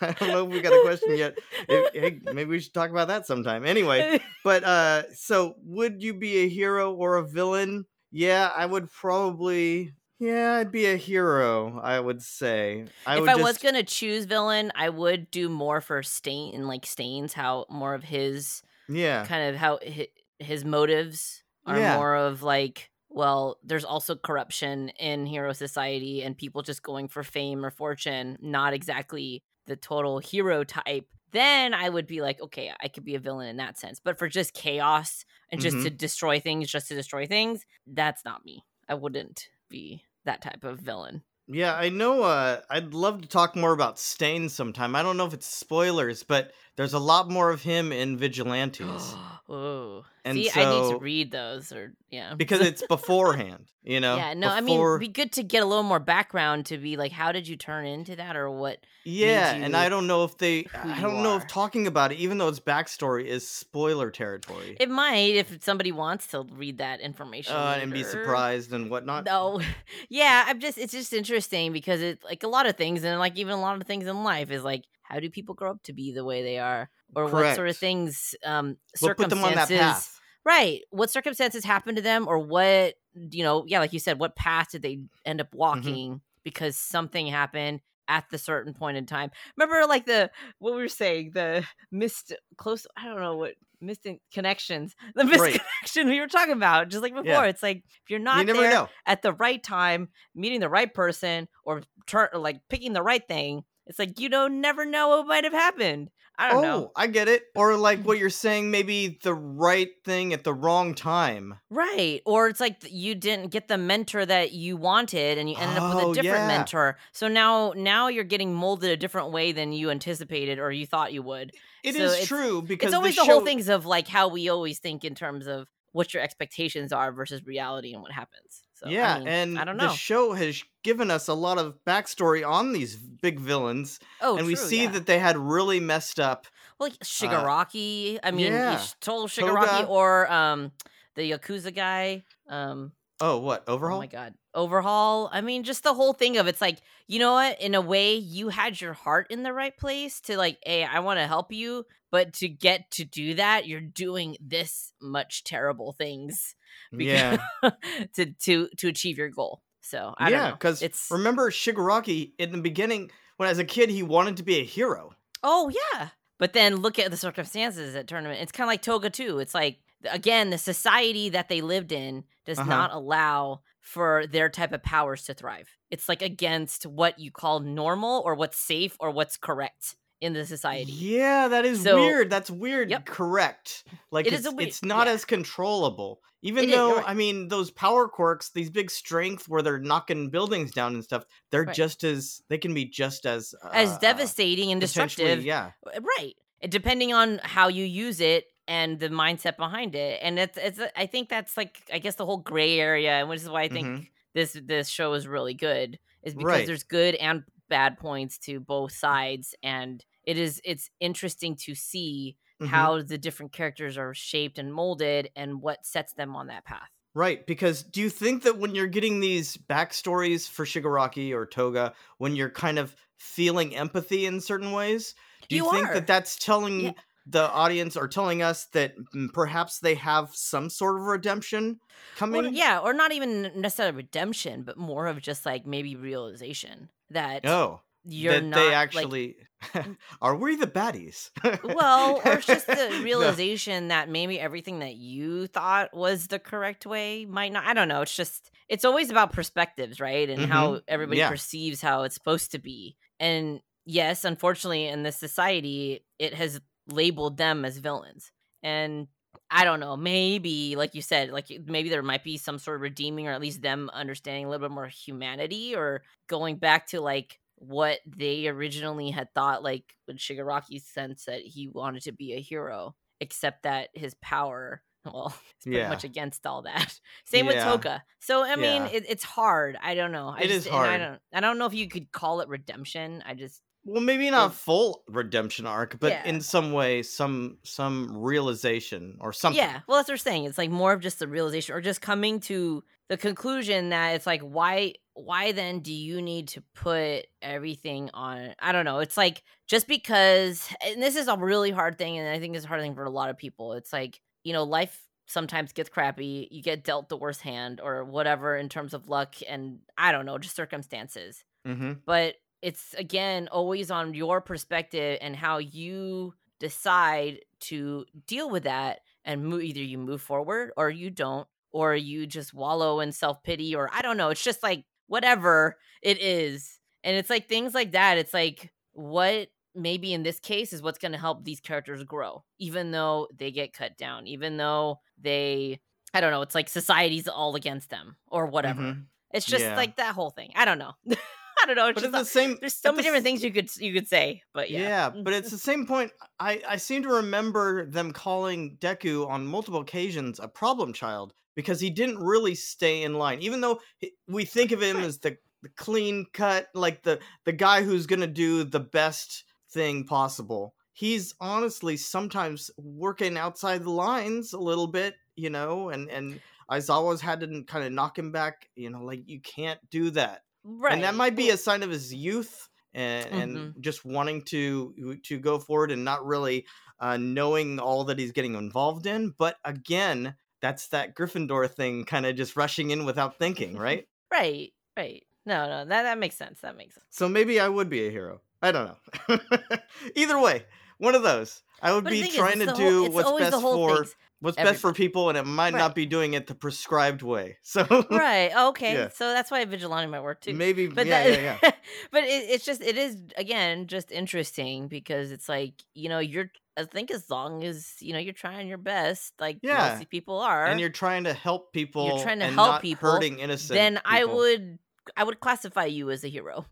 don't 0.00 0.28
know 0.28 0.44
if 0.46 0.50
we 0.52 0.60
got 0.60 0.72
a 0.72 0.82
question 0.82 1.16
yet. 1.16 1.36
Hey, 1.68 2.20
maybe 2.24 2.44
we 2.50 2.60
should 2.60 2.72
talk 2.74 2.90
about 2.90 3.08
that 3.08 3.26
sometime. 3.26 3.64
Anyway, 3.66 4.20
but 4.44 4.62
uh, 4.62 5.02
so 5.14 5.56
would 5.64 6.02
you 6.02 6.14
be 6.14 6.38
a 6.44 6.48
hero 6.48 6.92
or 6.92 7.16
a 7.16 7.26
villain? 7.26 7.86
Yeah, 8.12 8.50
I 8.54 8.66
would 8.66 8.90
probably. 8.90 9.94
Yeah, 10.20 10.58
I'd 10.58 10.70
be 10.70 10.86
a 10.86 10.96
hero. 10.96 11.80
I 11.82 11.98
would 11.98 12.22
say. 12.22 12.84
I 13.04 13.16
if 13.16 13.22
would 13.22 13.28
I 13.30 13.32
just, 13.32 13.42
was 13.42 13.58
gonna 13.58 13.82
choose 13.82 14.24
villain, 14.24 14.70
I 14.76 14.88
would 14.90 15.30
do 15.32 15.48
more 15.48 15.80
for 15.80 16.02
Stain 16.04 16.54
and 16.54 16.68
like 16.68 16.86
Stains, 16.86 17.32
how 17.32 17.66
more 17.68 17.94
of 17.94 18.04
his 18.04 18.62
Yeah. 18.88 19.26
kind 19.26 19.50
of 19.50 19.56
how 19.56 19.80
his, 19.82 20.06
his 20.38 20.64
motives 20.64 21.42
are 21.66 21.76
Yeah. 21.76 21.96
more 21.96 22.14
of 22.14 22.44
like 22.44 22.90
well 23.14 23.58
there's 23.62 23.84
also 23.84 24.16
corruption 24.16 24.88
in 24.98 25.26
hero 25.26 25.52
society 25.52 26.22
and 26.22 26.36
people 26.36 26.62
just 26.62 26.82
going 26.82 27.08
for 27.08 27.22
fame 27.22 27.64
or 27.64 27.70
fortune 27.70 28.36
not 28.40 28.72
exactly 28.72 29.42
the 29.66 29.76
total 29.76 30.18
hero 30.18 30.64
type 30.64 31.06
then 31.32 31.74
i 31.74 31.88
would 31.88 32.06
be 32.06 32.20
like 32.20 32.40
okay 32.40 32.72
i 32.80 32.88
could 32.88 33.04
be 33.04 33.14
a 33.14 33.20
villain 33.20 33.48
in 33.48 33.56
that 33.56 33.78
sense 33.78 34.00
but 34.02 34.18
for 34.18 34.28
just 34.28 34.54
chaos 34.54 35.24
and 35.50 35.60
just 35.60 35.76
Mm-hmm. 35.76 35.84
to 35.84 35.90
destroy 35.90 36.40
things 36.40 36.70
just 36.70 36.88
to 36.88 36.94
destroy 36.94 37.26
things 37.26 37.64
that's 37.86 38.24
not 38.24 38.44
me 38.44 38.64
i 38.88 38.94
wouldn't 38.94 39.48
be 39.68 40.02
that 40.24 40.42
type 40.42 40.64
of 40.64 40.78
villain 40.78 41.22
Yeah, 41.48 41.74
I 41.74 41.88
know. 41.88 42.22
Uh, 42.22 42.60
I'd 42.70 42.94
love 42.94 43.20
to 43.22 43.28
talk 43.28 43.56
more 43.56 43.72
about 43.72 43.98
Stain 43.98 44.48
sometime. 44.48 44.94
I 44.94 45.02
don't 45.02 45.16
know 45.16 45.26
if 45.26 45.34
it's 45.34 45.46
spoilers, 45.46 46.22
but 46.22 46.52
there's 46.76 46.94
a 46.94 46.98
lot 46.98 47.30
more 47.30 47.50
of 47.50 47.62
him 47.62 47.92
in 47.92 48.16
Vigilantes 48.16 49.14
oh 49.48 50.04
And 50.24 50.38
see 50.38 50.50
i 50.54 50.64
need 50.64 50.90
to 50.90 50.98
read 50.98 51.30
those 51.30 51.72
or 51.72 51.94
yeah 52.10 52.34
because 52.34 52.60
it's 52.60 52.86
beforehand. 52.86 53.66
You 53.84 53.98
know. 53.98 54.14
yeah, 54.14 54.34
no, 54.34 54.46
I 54.46 54.60
mean, 54.60 54.78
it'd 54.78 55.00
be 55.00 55.08
good 55.08 55.32
to 55.32 55.42
get 55.42 55.60
a 55.60 55.66
little 55.66 55.82
more 55.82 55.98
background 55.98 56.66
to 56.66 56.78
be 56.78 56.96
like, 56.96 57.10
how 57.10 57.32
did 57.32 57.48
you 57.48 57.56
turn 57.56 57.84
into 57.84 58.14
that, 58.14 58.36
or 58.36 58.48
what? 58.48 58.78
Yeah, 59.02 59.52
and 59.52 59.76
I 59.76 59.88
don't 59.88 60.06
know 60.06 60.22
if 60.22 60.38
they. 60.38 60.66
I 60.72 61.00
don't 61.00 61.24
know 61.24 61.32
are. 61.32 61.38
if 61.38 61.48
talking 61.48 61.88
about 61.88 62.12
it, 62.12 62.18
even 62.18 62.38
though 62.38 62.46
it's 62.46 62.60
backstory, 62.60 63.24
is 63.24 63.48
spoiler 63.48 64.12
territory. 64.12 64.76
It 64.78 64.88
might 64.88 65.34
if 65.34 65.64
somebody 65.64 65.90
wants 65.90 66.28
to 66.28 66.46
read 66.52 66.78
that 66.78 67.00
information 67.00 67.56
uh, 67.56 67.80
and 67.82 67.92
be 67.92 68.04
surprised 68.04 68.72
and 68.72 68.88
whatnot. 68.88 69.24
No, 69.24 69.60
yeah, 70.08 70.44
I'm 70.46 70.60
just 70.60 70.78
it's 70.78 70.92
just 70.92 71.12
interesting 71.12 71.72
because 71.72 72.00
it's 72.00 72.22
like 72.22 72.44
a 72.44 72.48
lot 72.48 72.66
of 72.66 72.76
things, 72.76 73.02
and 73.02 73.18
like 73.18 73.36
even 73.36 73.52
a 73.52 73.60
lot 73.60 73.80
of 73.80 73.84
things 73.88 74.06
in 74.06 74.22
life 74.22 74.52
is 74.52 74.62
like, 74.62 74.84
how 75.12 75.20
do 75.20 75.28
people 75.30 75.54
grow 75.54 75.70
up 75.72 75.82
to 75.84 75.92
be 75.92 76.12
the 76.12 76.24
way 76.24 76.42
they 76.42 76.58
are, 76.58 76.88
or 77.14 77.26
what 77.28 77.54
sort 77.54 77.68
of 77.68 77.76
things, 77.76 78.34
um, 78.44 78.78
We'll 79.00 79.14
put 79.14 79.28
them 79.28 79.44
on 79.44 79.54
that 79.54 79.68
circumstances- 79.68 80.06
path. 80.08 80.18
Right. 80.44 80.80
What 80.90 81.10
circumstances 81.10 81.64
happened 81.64 81.96
to 81.98 82.02
them 82.02 82.26
or 82.26 82.38
what, 82.38 82.94
you 83.14 83.44
know, 83.44 83.64
yeah, 83.66 83.78
like 83.78 83.92
you 83.92 84.00
said, 84.00 84.18
what 84.18 84.34
path 84.34 84.70
did 84.72 84.82
they 84.82 84.98
end 85.24 85.38
Mm-hmm. 85.38 85.40
up 85.40 85.54
walking 85.54 86.20
because 86.42 86.76
something 86.76 87.26
happened 87.28 87.80
at 88.08 88.24
the 88.30 88.38
certain 88.38 88.74
point 88.74 88.96
in 88.96 89.06
time. 89.06 89.30
Remember 89.56 89.86
like 89.86 90.04
the 90.06 90.30
what 90.58 90.74
we 90.74 90.80
were 90.80 90.88
saying, 90.88 91.30
the 91.34 91.64
missed 91.92 92.32
close 92.56 92.86
I 92.96 93.04
don't 93.04 93.20
know 93.20 93.36
what 93.36 93.54
missing 93.80 94.18
connections. 94.32 94.96
The 95.14 95.24
missed 95.24 95.40
Right. 95.40 95.52
connection 95.60 96.08
we 96.08 96.18
were 96.18 96.26
talking 96.26 96.54
about 96.54 96.88
just 96.88 97.02
like 97.02 97.12
before. 97.14 97.24
Yeah. 97.30 97.44
It's 97.44 97.62
like 97.62 97.84
if 97.86 98.10
you're 98.10 98.18
not 98.18 98.46
You 98.48 98.54
there 98.54 98.70
know. 98.70 98.88
at 99.06 99.22
the 99.22 99.34
right 99.34 99.62
time, 99.62 100.08
meeting 100.34 100.58
the 100.58 100.68
right 100.68 100.92
person 100.92 101.46
or 101.64 101.82
turn 102.08 102.28
or 102.32 102.40
like 102.40 102.60
picking 102.68 102.94
the 102.94 103.02
right 103.02 103.22
thing, 103.28 103.62
it's 103.92 103.98
like 103.98 104.18
you 104.18 104.30
don't 104.30 104.62
never 104.62 104.86
know 104.86 105.08
what 105.10 105.26
might 105.26 105.44
have 105.44 105.52
happened. 105.52 106.10
I 106.38 106.48
don't 106.48 106.58
Oh, 106.58 106.62
know. 106.62 106.92
I 106.96 107.08
get 107.08 107.28
it. 107.28 107.42
Or 107.54 107.76
like 107.76 107.98
mm-hmm. 107.98 108.08
what 108.08 108.18
you're 108.18 108.30
saying, 108.30 108.70
maybe 108.70 109.18
the 109.22 109.34
right 109.34 109.90
thing 110.02 110.32
at 110.32 110.44
the 110.44 110.54
wrong 110.54 110.94
time. 110.94 111.56
Right. 111.68 112.22
Or 112.24 112.48
it's 112.48 112.58
like 112.58 112.90
you 112.90 113.14
didn't 113.14 113.50
get 113.50 113.68
the 113.68 113.76
mentor 113.76 114.24
that 114.24 114.52
you 114.52 114.78
wanted 114.78 115.36
and 115.36 115.50
you 115.50 115.56
ended 115.58 115.76
up 115.76 115.94
with 115.94 116.04
Oh, 116.04 116.10
a 116.12 116.14
different 116.14 116.38
yeah. 116.38 116.46
mentor. 116.48 116.96
So 117.12 117.28
now 117.28 117.74
now 117.76 118.08
you're 118.08 118.24
getting 118.24 118.54
molded 118.54 118.90
a 118.90 118.96
different 118.96 119.30
way 119.30 119.52
than 119.52 119.72
you 119.74 119.90
anticipated 119.90 120.58
or 120.58 120.72
you 120.72 120.86
thought 120.86 121.12
you 121.12 121.22
would. 121.22 121.52
It 121.84 121.96
is 121.96 121.98
So 121.98 122.04
it's- 122.14 122.26
true 122.28 122.62
because 122.62 122.86
it's 122.88 122.94
always 122.94 123.14
the, 123.16 123.22
the, 123.26 123.30
whole 123.30 123.42
things 123.44 123.68
of 123.68 123.84
like 123.84 124.08
how 124.08 124.28
we 124.28 124.48
always 124.48 124.78
think 124.78 125.04
in 125.04 125.14
terms 125.14 125.46
of 125.46 125.68
what 125.92 126.14
your 126.14 126.22
expectations 126.22 126.94
are 126.94 127.12
versus 127.12 127.44
reality 127.44 127.92
and 127.92 128.00
what 128.02 128.12
happens. 128.12 128.62
So 128.82 128.88
I 128.88 128.92
yeah, 128.92 129.18
mean, 129.18 129.28
and 129.28 129.58
I 129.58 129.64
don't 129.64 129.76
know. 129.76 129.88
the 129.88 129.94
show 129.94 130.32
has 130.32 130.62
given 130.82 131.10
us 131.10 131.28
a 131.28 131.34
lot 131.34 131.58
of 131.58 131.76
backstory 131.86 132.46
on 132.46 132.72
these 132.72 132.96
big 132.96 133.38
villains, 133.38 134.00
oh, 134.20 134.36
and 134.36 134.46
we 134.46 134.56
see 134.56 134.84
yeah. 134.84 134.90
that 134.90 135.06
they 135.06 135.18
had 135.18 135.36
really 135.36 135.78
messed 135.78 136.18
up. 136.18 136.46
well, 136.78 136.88
like 136.88 136.98
Shigaraki. 137.00 138.18
I 138.22 138.32
mean, 138.32 138.52
yeah. 138.52 138.82
total 139.00 139.28
Shigaraki 139.28 139.82
Toga. 139.82 139.86
or 139.86 140.32
um 140.32 140.72
the 141.14 141.30
Yakuza 141.30 141.74
guy. 141.74 142.24
Um 142.48 142.92
Oh, 143.20 143.38
what 143.38 143.62
overhaul? 143.68 143.98
Oh 143.98 144.00
my 144.00 144.06
god. 144.06 144.34
Overhaul. 144.52 145.30
I 145.32 145.42
mean, 145.42 145.62
just 145.62 145.84
the 145.84 145.94
whole 145.94 146.12
thing 146.12 146.38
of 146.38 146.48
it's 146.48 146.60
like, 146.60 146.78
you 147.06 147.20
know 147.20 147.34
what? 147.34 147.60
In 147.60 147.76
a 147.76 147.80
way, 147.80 148.16
you 148.16 148.48
had 148.48 148.80
your 148.80 148.94
heart 148.94 149.28
in 149.30 149.44
the 149.44 149.52
right 149.52 149.76
place 149.76 150.20
to 150.22 150.36
like, 150.36 150.58
hey, 150.66 150.82
I 150.82 150.98
want 150.98 151.20
to 151.20 151.28
help 151.28 151.52
you, 151.52 151.86
but 152.10 152.32
to 152.34 152.48
get 152.48 152.90
to 152.92 153.04
do 153.04 153.34
that, 153.34 153.68
you're 153.68 153.80
doing 153.80 154.36
this 154.40 154.92
much 155.00 155.44
terrible 155.44 155.92
things 155.92 156.56
yeah, 156.92 157.38
to 158.14 158.32
to 158.44 158.68
to 158.78 158.88
achieve 158.88 159.18
your 159.18 159.28
goal. 159.30 159.62
So 159.80 160.14
I 160.18 160.30
yeah, 160.30 160.48
know. 160.48 160.52
because 160.52 160.82
it's 160.82 161.08
remember 161.10 161.50
Shigaraki 161.50 162.32
in 162.38 162.52
the 162.52 162.58
beginning 162.58 163.10
when 163.36 163.48
as 163.48 163.58
a 163.58 163.64
kid 163.64 163.90
he 163.90 164.02
wanted 164.02 164.36
to 164.38 164.42
be 164.42 164.60
a 164.60 164.64
hero. 164.64 165.12
oh 165.42 165.70
yeah. 165.70 166.08
But 166.38 166.54
then 166.54 166.76
look 166.76 166.98
at 166.98 167.10
the 167.12 167.16
circumstances 167.16 167.94
at 167.94 168.08
tournament. 168.08 168.40
It's 168.40 168.50
kind 168.52 168.66
of 168.66 168.72
like 168.72 168.82
Toga 168.82 169.10
too. 169.10 169.38
It's 169.38 169.54
like 169.54 169.78
again, 170.10 170.50
the 170.50 170.58
society 170.58 171.28
that 171.30 171.48
they 171.48 171.60
lived 171.60 171.92
in 171.92 172.24
does 172.46 172.58
Uh-huh. 172.58 172.68
not 172.68 172.92
allow 172.92 173.60
for 173.80 174.26
their 174.26 174.48
type 174.48 174.72
of 174.72 174.82
powers 174.82 175.24
to 175.24 175.34
thrive. 175.34 175.68
It's 175.90 176.08
like 176.08 176.22
against 176.22 176.84
what 176.86 177.18
you 177.18 177.30
call 177.30 177.60
normal 177.60 178.22
or 178.24 178.34
what's 178.34 178.58
safe 178.58 178.96
or 179.00 179.10
what's 179.10 179.36
correct 179.36 179.96
in 180.22 180.32
the 180.32 180.46
society. 180.46 180.92
Yeah, 180.92 181.48
that 181.48 181.64
is 181.66 181.82
So- 181.82 181.96
weird. 181.96 182.30
That's 182.30 182.50
weird. 182.50 182.90
Yep. 182.90 183.06
Correct. 183.06 183.84
Like 184.10 184.26
It 184.26 184.32
it's, 184.32 184.40
is 184.40 184.46
a 184.46 184.52
wei- 184.52 184.64
it's 184.64 184.82
not 184.82 185.06
yeah. 185.06 185.14
as 185.14 185.24
controllable. 185.24 186.20
Even 186.44 186.64
It 186.64 186.70
is, 186.70 186.74
though 186.76 186.96
right. 186.96 187.04
I 187.08 187.14
mean 187.14 187.48
those 187.48 187.70
power 187.70 188.08
quirks, 188.08 188.50
these 188.50 188.70
big 188.70 188.90
strength 188.90 189.48
where 189.48 189.62
they're 189.62 189.78
knocking 189.78 190.30
buildings 190.30 190.70
down 190.72 190.94
and 190.94 191.04
stuff, 191.04 191.24
they're 191.50 191.64
Right. 191.64 191.74
just 191.74 192.02
as 192.04 192.42
they 192.48 192.58
can 192.58 192.72
be 192.74 192.84
just 192.84 193.26
as 193.26 193.54
As 193.72 193.90
uh, 193.90 193.94
uh, 193.94 193.98
devastating 193.98 194.72
and 194.72 194.80
destructive. 194.80 195.44
Yeah. 195.44 195.72
Uh, 195.86 196.00
Right. 196.18 196.34
Depending 196.68 197.12
on 197.12 197.40
how 197.42 197.68
you 197.68 197.84
use 197.84 198.20
it 198.20 198.46
and 198.68 198.98
the 199.00 199.08
mindset 199.08 199.56
behind 199.56 199.94
it. 199.96 200.20
And 200.22 200.38
it's 200.38 200.56
it's 200.56 200.80
I 200.96 201.06
think 201.06 201.28
that's 201.28 201.56
like 201.56 201.82
I 201.92 201.98
guess 201.98 202.14
the 202.14 202.26
whole 202.26 202.38
gray 202.38 202.78
area 202.78 203.26
which 203.26 203.40
is 203.40 203.48
why 203.48 203.62
I 203.62 203.68
think 203.68 203.86
Mhm. 203.86 204.08
this 204.34 204.56
this 204.64 204.88
show 204.88 205.12
is 205.14 205.26
really 205.26 205.54
good 205.54 205.98
is 206.22 206.34
because 206.34 206.46
Right. 206.46 206.66
there's 206.66 206.84
good 206.84 207.16
and 207.16 207.42
bad 207.68 207.98
points 207.98 208.36
to 208.38 208.60
both 208.60 208.92
sides 208.92 209.54
and 209.62 210.04
it 210.24 210.38
is 210.38 210.60
it's 210.64 210.90
interesting 211.00 211.56
to 211.56 211.74
see 211.74 212.36
Mhm. 212.60 212.86
how 212.86 213.02
the 213.02 213.18
different 213.18 213.52
characters 213.52 213.98
are 213.98 214.14
shaped 214.14 214.58
and 214.58 214.72
molded 214.72 215.30
and 215.36 215.60
what 215.60 215.84
sets 215.84 216.14
them 216.14 216.36
on 216.36 216.46
that 216.48 216.64
path. 216.64 216.90
Right, 217.14 217.46
because 217.46 217.82
do 217.82 218.00
you 218.00 218.08
think 218.08 218.42
that 218.44 218.56
when 218.56 218.74
you're 218.74 218.86
getting 218.86 219.20
these 219.20 219.56
backstories 219.58 220.48
for 220.48 220.64
Shigaraki 220.64 221.32
or 221.32 221.44
Toga, 221.44 221.94
when 222.16 222.34
you're 222.36 222.48
kind 222.50 222.78
of 222.78 222.96
feeling 223.18 223.76
empathy 223.76 224.24
in 224.24 224.40
certain 224.40 224.72
ways, 224.72 225.14
do 225.48 225.56
you, 225.56 225.62
You 225.62 225.68
think 225.68 225.92
are. 225.92 225.92
that 225.92 226.06
that's 226.06 226.38
telling 226.38 226.94
Yeah. 226.94 227.02
the 227.26 227.50
audience 227.50 227.98
or 227.98 228.08
telling 228.08 228.40
us 228.40 228.64
that 228.68 228.96
mm, 229.14 229.30
perhaps 229.34 229.80
they 229.80 229.94
have 229.94 230.34
some 230.34 230.70
sort 230.70 230.96
of 230.96 231.02
redemption 231.02 231.80
coming? 232.14 232.44
Well, 232.44 232.50
yeah, 232.52 232.78
or 232.78 232.92
not 232.92 233.12
even 233.12 233.60
necessarily 233.60 233.96
redemption, 233.96 234.62
but 234.62 234.76
more 234.78 235.06
of 235.06 235.20
just 235.20 235.44
like 235.46 235.66
maybe 235.66 235.96
realization 235.96 236.90
that 237.10 237.44
Oh, 237.44 237.82
you're 238.04 238.34
that 238.34 238.44
not 238.44 238.56
they 238.56 238.66
like, 238.66 238.74
actually 238.74 239.36
are 240.22 240.34
we 240.36 240.56
the 240.56 240.66
baddies? 240.66 241.30
well, 241.62 242.20
or 242.24 242.32
it's 242.32 242.46
just 242.46 242.66
the 242.66 242.74
No. 242.90 243.02
realization 243.02 243.88
that 243.88 244.08
maybe 244.08 244.38
everything 244.40 244.80
that 244.80 244.96
you 244.96 245.46
thought 245.46 245.94
was 245.94 246.26
the 246.26 246.38
correct 246.38 246.84
way 246.86 247.24
might 247.26 247.52
not. 247.52 247.64
I 247.64 247.74
don't 247.74 247.88
know. 247.88 248.02
It's 248.02 248.14
just 248.16 248.50
it's 248.68 248.84
always 248.84 249.10
about 249.10 249.32
perspectives, 249.32 250.00
right? 250.00 250.28
And 250.28 250.40
mm-hmm. 250.42 250.50
how 250.50 250.80
everybody 250.88 251.18
Yeah. 251.18 251.30
perceives 251.30 251.80
how 251.80 252.02
it's 252.02 252.14
supposed 252.14 252.52
to 252.52 252.58
be. 252.58 252.96
And 253.20 253.60
yes, 253.84 254.24
unfortunately, 254.24 254.86
in 254.88 255.02
this 255.02 255.16
society, 255.16 256.04
it 256.18 256.34
has 256.34 256.60
labeled 256.88 257.36
them 257.36 257.64
as 257.64 257.78
villains. 257.78 258.32
And 258.62 259.06
I 259.50 259.64
don't 259.64 259.80
know. 259.80 259.96
Maybe, 259.96 260.76
like 260.76 260.94
you 260.94 261.02
said, 261.02 261.30
like 261.30 261.46
maybe 261.66 261.88
there 261.88 262.02
might 262.02 262.24
be 262.24 262.36
some 262.36 262.58
sort 262.58 262.76
of 262.76 262.82
redeeming, 262.82 263.28
or 263.28 263.32
at 263.32 263.40
least 263.40 263.62
them 263.62 263.90
understanding 263.92 264.44
a 264.46 264.48
little 264.50 264.66
bit 264.66 264.74
more 264.74 264.88
humanity, 264.88 265.74
or 265.76 266.02
going 266.28 266.56
back 266.56 266.88
to 266.88 267.00
like 267.00 267.38
what 267.62 268.00
they 268.06 268.48
originally 268.48 269.10
had 269.10 269.32
thought, 269.34 269.62
like 269.62 269.84
when 270.06 270.16
Shigaraki's 270.16 270.86
sense 270.86 271.24
that 271.26 271.40
he 271.42 271.68
wanted 271.68 272.02
to 272.02 272.12
be 272.12 272.34
a 272.34 272.40
hero, 272.40 272.94
except 273.20 273.62
that 273.62 273.90
his 273.94 274.14
power, 274.20 274.82
well, 275.04 275.34
it's 275.56 275.64
pretty 275.64 275.78
Yeah. 275.78 275.88
much 275.88 276.04
against 276.04 276.46
all 276.46 276.62
that. 276.62 276.98
Same 277.24 277.46
with 277.46 277.56
Yeah. 277.56 277.64
Toga. 277.64 278.04
So 278.20 278.44
I 278.44 278.56
mean, 278.56 278.82
Yeah. 278.82 278.88
it, 278.92 279.04
it's 279.08 279.24
hard. 279.24 279.76
I 279.80 279.94
don't 279.94 280.12
know. 280.12 280.28
I 280.28 280.40
It 280.42 280.48
just, 280.48 280.66
is 280.66 280.66
and 280.66 280.76
I 280.76 280.98
don't. 280.98 281.20
I 281.32 281.40
don't 281.40 281.58
know 281.58 281.66
if 281.66 281.74
you 281.74 281.88
could 281.88 282.10
call 282.12 282.40
it 282.40 282.48
redemption. 282.48 283.22
I 283.26 283.34
just 283.34 283.60
well, 283.84 284.00
maybe 284.02 284.30
not 284.30 284.54
full 284.54 285.02
redemption 285.08 285.66
arc, 285.66 285.98
but 286.00 286.10
Yeah. 286.12 286.24
in 286.24 286.40
some 286.40 286.72
way, 286.72 287.02
some 287.02 287.58
some 287.64 288.16
realization 288.16 289.16
or 289.20 289.32
something. 289.32 289.58
Yeah, 289.62 289.80
well, 289.86 289.98
that's 289.98 290.08
what 290.08 290.14
we're 290.14 290.18
saying. 290.18 290.44
It's 290.44 290.58
like 290.58 290.70
more 290.70 290.92
of 290.92 291.00
just 291.00 291.18
the 291.18 291.28
realization, 291.28 291.74
or 291.74 291.80
just 291.80 292.00
coming 292.00 292.40
to 292.40 292.84
the 293.08 293.16
conclusion 293.16 293.90
that 293.90 294.14
it's 294.14 294.26
like, 294.26 294.40
why, 294.40 294.94
why 295.14 295.52
then 295.52 295.80
do 295.80 295.92
you 295.92 296.22
need 296.22 296.48
to 296.48 296.62
put 296.74 297.26
everything 297.42 298.08
on? 298.14 298.54
I 298.58 298.72
don't 298.72 298.84
know. 298.86 299.00
It's 299.00 299.16
like 299.16 299.42
just 299.66 299.86
because, 299.86 300.66
and 300.84 301.02
this 301.02 301.16
is 301.16 301.28
a 301.28 301.36
really 301.36 301.70
hard 301.70 301.98
thing, 301.98 302.16
and 302.18 302.28
I 302.28 302.38
think 302.38 302.56
it's 302.56 302.64
a 302.64 302.68
hard 302.68 302.80
thing 302.80 302.94
for 302.94 303.04
a 303.04 303.10
lot 303.10 303.30
of 303.30 303.36
people. 303.36 303.72
It's 303.74 303.92
like 303.92 304.20
you 304.44 304.52
know, 304.52 304.64
life 304.64 305.00
sometimes 305.26 305.72
gets 305.72 305.88
crappy. 305.88 306.48
You 306.50 306.62
get 306.62 306.84
dealt 306.84 307.08
the 307.08 307.16
worst 307.16 307.42
hand, 307.42 307.80
or 307.82 308.04
whatever 308.04 308.56
in 308.56 308.68
terms 308.68 308.94
of 308.94 309.08
luck, 309.08 309.36
and 309.48 309.80
I 309.98 310.12
don't 310.12 310.26
know, 310.26 310.38
just 310.38 310.56
circumstances 310.56 311.44
Mm-hmm. 311.66 311.92
but 312.04 312.34
it's 312.62 312.94
again 312.96 313.48
always 313.50 313.90
on 313.90 314.14
your 314.14 314.40
perspective 314.40 315.18
and 315.20 315.34
how 315.36 315.58
you 315.58 316.32
decide 316.60 317.40
to 317.60 318.06
deal 318.26 318.48
with 318.48 318.62
that 318.64 319.00
and 319.24 319.44
move, 319.44 319.62
either 319.62 319.80
you 319.82 319.98
move 319.98 320.22
forward 320.22 320.70
or 320.76 320.88
you 320.90 321.10
don't 321.10 321.46
or 321.72 321.94
you 321.94 322.26
just 322.26 322.54
wallow 322.54 323.00
in 323.00 323.10
self-pity 323.12 323.74
or 323.74 323.90
i 323.92 324.00
don't 324.02 324.16
know 324.16 324.28
it's 324.30 324.42
just 324.44 324.62
like 324.62 324.84
whatever 325.08 325.76
it 326.02 326.20
is 326.22 326.78
and 327.02 327.16
it's 327.16 327.28
like 327.30 327.48
things 327.48 327.74
like 327.74 327.92
that 327.92 328.16
it's 328.18 328.32
like 328.34 328.72
what 328.92 329.48
maybe 329.74 330.12
in 330.12 330.22
this 330.22 330.38
case 330.38 330.72
is 330.72 330.82
what's 330.82 330.98
going 330.98 331.12
to 331.12 331.18
help 331.18 331.44
these 331.44 331.60
characters 331.60 332.04
grow 332.04 332.44
even 332.58 332.90
though 332.92 333.26
they 333.36 333.50
get 333.50 333.72
cut 333.72 333.96
down 333.98 334.26
even 334.28 334.56
though 334.56 335.00
they 335.20 335.80
i 336.14 336.20
don't 336.20 336.30
know 336.30 336.42
it's 336.42 336.54
like 336.54 336.68
society's 336.68 337.26
all 337.26 337.56
against 337.56 337.90
them 337.90 338.16
or 338.28 338.46
whatever 338.46 338.82
Mhm. 338.82 339.04
it's 339.34 339.46
just 339.46 339.64
Yeah. 339.64 339.76
like 339.76 339.96
that 339.96 340.14
whole 340.14 340.30
thing 340.30 340.52
i 340.54 340.64
don't 340.64 340.78
know 340.78 340.92
i 341.62 341.66
don't 341.66 341.76
know 341.76 341.88
it's 341.88 341.94
But 342.00 342.04
at 342.04 342.12
the 342.12 342.24
same, 342.24 342.58
there's 342.60 342.74
so 342.74 342.90
many 342.90 342.98
the 342.98 343.02
different 343.04 343.24
things 343.24 343.42
you 343.44 343.52
could 343.52 343.74
you 343.76 343.92
could 343.92 344.08
say, 344.08 344.42
but 344.52 344.70
yeah. 344.70 344.80
Yeah, 344.80 345.10
mm. 345.10 345.24
but 345.24 345.32
it's 345.32 345.50
the 345.50 345.58
same 345.58 345.86
point. 345.86 346.12
I, 346.38 346.60
I 346.68 346.76
seem 346.76 347.02
to 347.02 347.08
remember 347.08 347.86
them 347.86 348.12
calling 348.12 348.76
Deku 348.80 349.28
on 349.28 349.46
multiple 349.46 349.80
occasions 349.80 350.40
a 350.40 350.48
problem 350.48 350.92
child 350.92 351.32
because 351.54 351.80
he 351.80 351.90
didn't 351.90 352.18
really 352.18 352.54
stay 352.54 353.02
in 353.02 353.14
line. 353.14 353.40
Even 353.40 353.60
though 353.60 353.80
he- 353.98 354.14
we 354.28 354.44
think 354.44 354.72
of 354.72 354.82
him 354.82 354.96
Right. 354.98 355.06
as 355.06 355.18
the, 355.18 355.36
the 355.62 355.68
clean 355.76 356.26
cut, 356.32 356.68
like 356.74 357.02
the, 357.02 357.20
the 357.44 357.52
guy 357.52 357.82
who's 357.82 358.06
going 358.06 358.20
to 358.20 358.26
do 358.26 358.64
the 358.64 358.80
best 358.80 359.44
thing 359.70 360.04
possible, 360.04 360.74
he's 360.92 361.34
honestly 361.40 361.96
sometimes 361.96 362.70
working 362.76 363.36
outside 363.36 363.82
the 363.82 363.90
lines 363.90 364.52
a 364.52 364.58
little 364.58 364.86
bit, 364.88 365.14
you 365.36 365.50
know, 365.50 365.90
and, 365.90 366.10
and 366.10 366.40
Aizawa's 366.70 367.20
had 367.20 367.40
to 367.40 367.62
kind 367.64 367.84
of 367.84 367.92
knock 367.92 368.18
him 368.18 368.32
back, 368.32 368.68
you 368.74 368.90
know, 368.90 369.02
like, 369.02 369.22
you 369.26 369.40
can't 369.40 369.80
do 369.90 370.10
that 370.10 370.42
right. 370.64 370.92
and 370.94 371.02
that 371.04 371.14
might 371.14 371.36
be 371.36 371.50
a 371.50 371.56
sign 371.56 371.82
of 371.82 371.90
his 371.90 372.12
youth 372.12 372.68
and, 372.94 373.26
and 373.32 373.56
Mhm. 373.76 373.80
just 373.80 374.04
wanting 374.04 374.42
to 374.46 375.16
to 375.24 375.38
go 375.38 375.58
forward 375.58 375.90
and 375.90 376.04
not 376.04 376.24
really 376.26 376.66
uh, 377.00 377.16
knowing 377.16 377.78
all 377.80 378.04
that 378.04 378.18
he's 378.18 378.32
getting 378.32 378.54
involved 378.54 379.06
in. 379.06 379.34
But 379.36 379.56
again, 379.64 380.34
that's 380.60 380.88
that 380.88 381.16
Gryffindor 381.16 381.68
thing, 381.70 382.04
kind 382.04 382.26
of 382.26 382.36
just 382.36 382.56
rushing 382.56 382.90
in 382.90 383.04
without 383.04 383.38
thinking, 383.38 383.76
right? 383.88 384.06
right, 384.30 384.72
right. 384.96 385.24
No, 385.44 385.66
no, 385.68 385.84
that 385.86 386.02
that 386.04 386.18
makes 386.18 386.36
sense. 386.36 386.60
That 386.60 386.76
makes 386.76 386.94
sense. 386.94 387.06
so 387.10 387.28
maybe 387.28 387.58
I 387.58 387.68
would 387.68 387.88
be 387.90 388.06
a 388.06 388.10
hero. 388.10 388.40
I 388.62 388.70
don't 388.70 388.86
know. 389.28 389.38
Either 390.14 390.38
way, 390.38 390.64
one 390.98 391.16
of 391.16 391.22
those. 391.24 391.62
I 391.80 391.92
would 391.92 392.04
But 392.04 392.10
be 392.10 392.20
thing 392.22 392.30
is, 392.30 392.36
trying 392.36 392.58
to 392.60 392.66
whole- 392.66 392.76
do 392.76 393.10
what's 393.10 393.30
best 393.40 393.60
for 393.60 393.96
things. 393.96 394.14
What's 394.42 394.56
best 394.56 394.80
for 394.82 394.92
people, 394.92 395.30
and 395.30 395.38
it 395.38 395.46
might 395.46 395.72
Right. 395.72 395.78
not 395.78 395.94
be 395.94 396.04
doing 396.04 396.34
it 396.34 396.46
the 396.46 396.54
prescribed 396.54 397.22
way. 397.22 397.56
So 397.62 397.86
right. 398.10 398.52
Okay. 398.68 398.92
Yeah. 398.94 399.08
So 399.08 399.32
that's 399.32 399.50
why 399.50 399.64
vigilante 399.64 400.10
might 400.10 400.20
work 400.22 400.42
too. 400.42 400.52
maybe, 400.52 400.86
but 400.88 401.06
yeah, 401.06 401.22
that, 401.24 401.42
yeah, 401.42 401.58
yeah. 401.62 401.70
but 402.12 402.24
it, 402.24 402.50
it's 402.50 402.64
just 402.66 402.82
it 402.82 402.98
is 402.98 403.16
again 403.38 403.86
just 403.86 404.12
interesting 404.12 404.88
because 404.88 405.32
it's 405.32 405.48
like 405.48 405.74
you 405.94 406.08
know 406.10 406.18
you're 406.18 406.50
I 406.76 406.84
think 406.84 407.10
as 407.10 407.30
long 407.30 407.64
as 407.64 407.94
you 408.00 408.12
know 408.12 408.18
you're 408.18 408.32
trying 408.34 408.68
your 408.68 408.78
best, 408.78 409.32
like 409.40 409.58
Yeah. 409.62 409.96
most 409.96 410.10
people 410.10 410.38
are, 410.40 410.66
and 410.66 410.78
you're 410.80 410.90
trying 410.90 411.24
to 411.24 411.32
help 411.32 411.72
people 411.72 412.06
you're 412.06 412.22
trying 412.22 412.40
to 412.40 412.46
help 412.50 412.82
people, 412.82 413.10
hurting 413.10 413.38
innocent 413.38 413.74
then 413.78 414.00
I 414.04 414.24
would 414.24 414.78
I 415.16 415.24
would 415.24 415.40
classify 415.40 415.84
you 415.86 416.10
as 416.10 416.24
a 416.24 416.28
hero. 416.28 416.66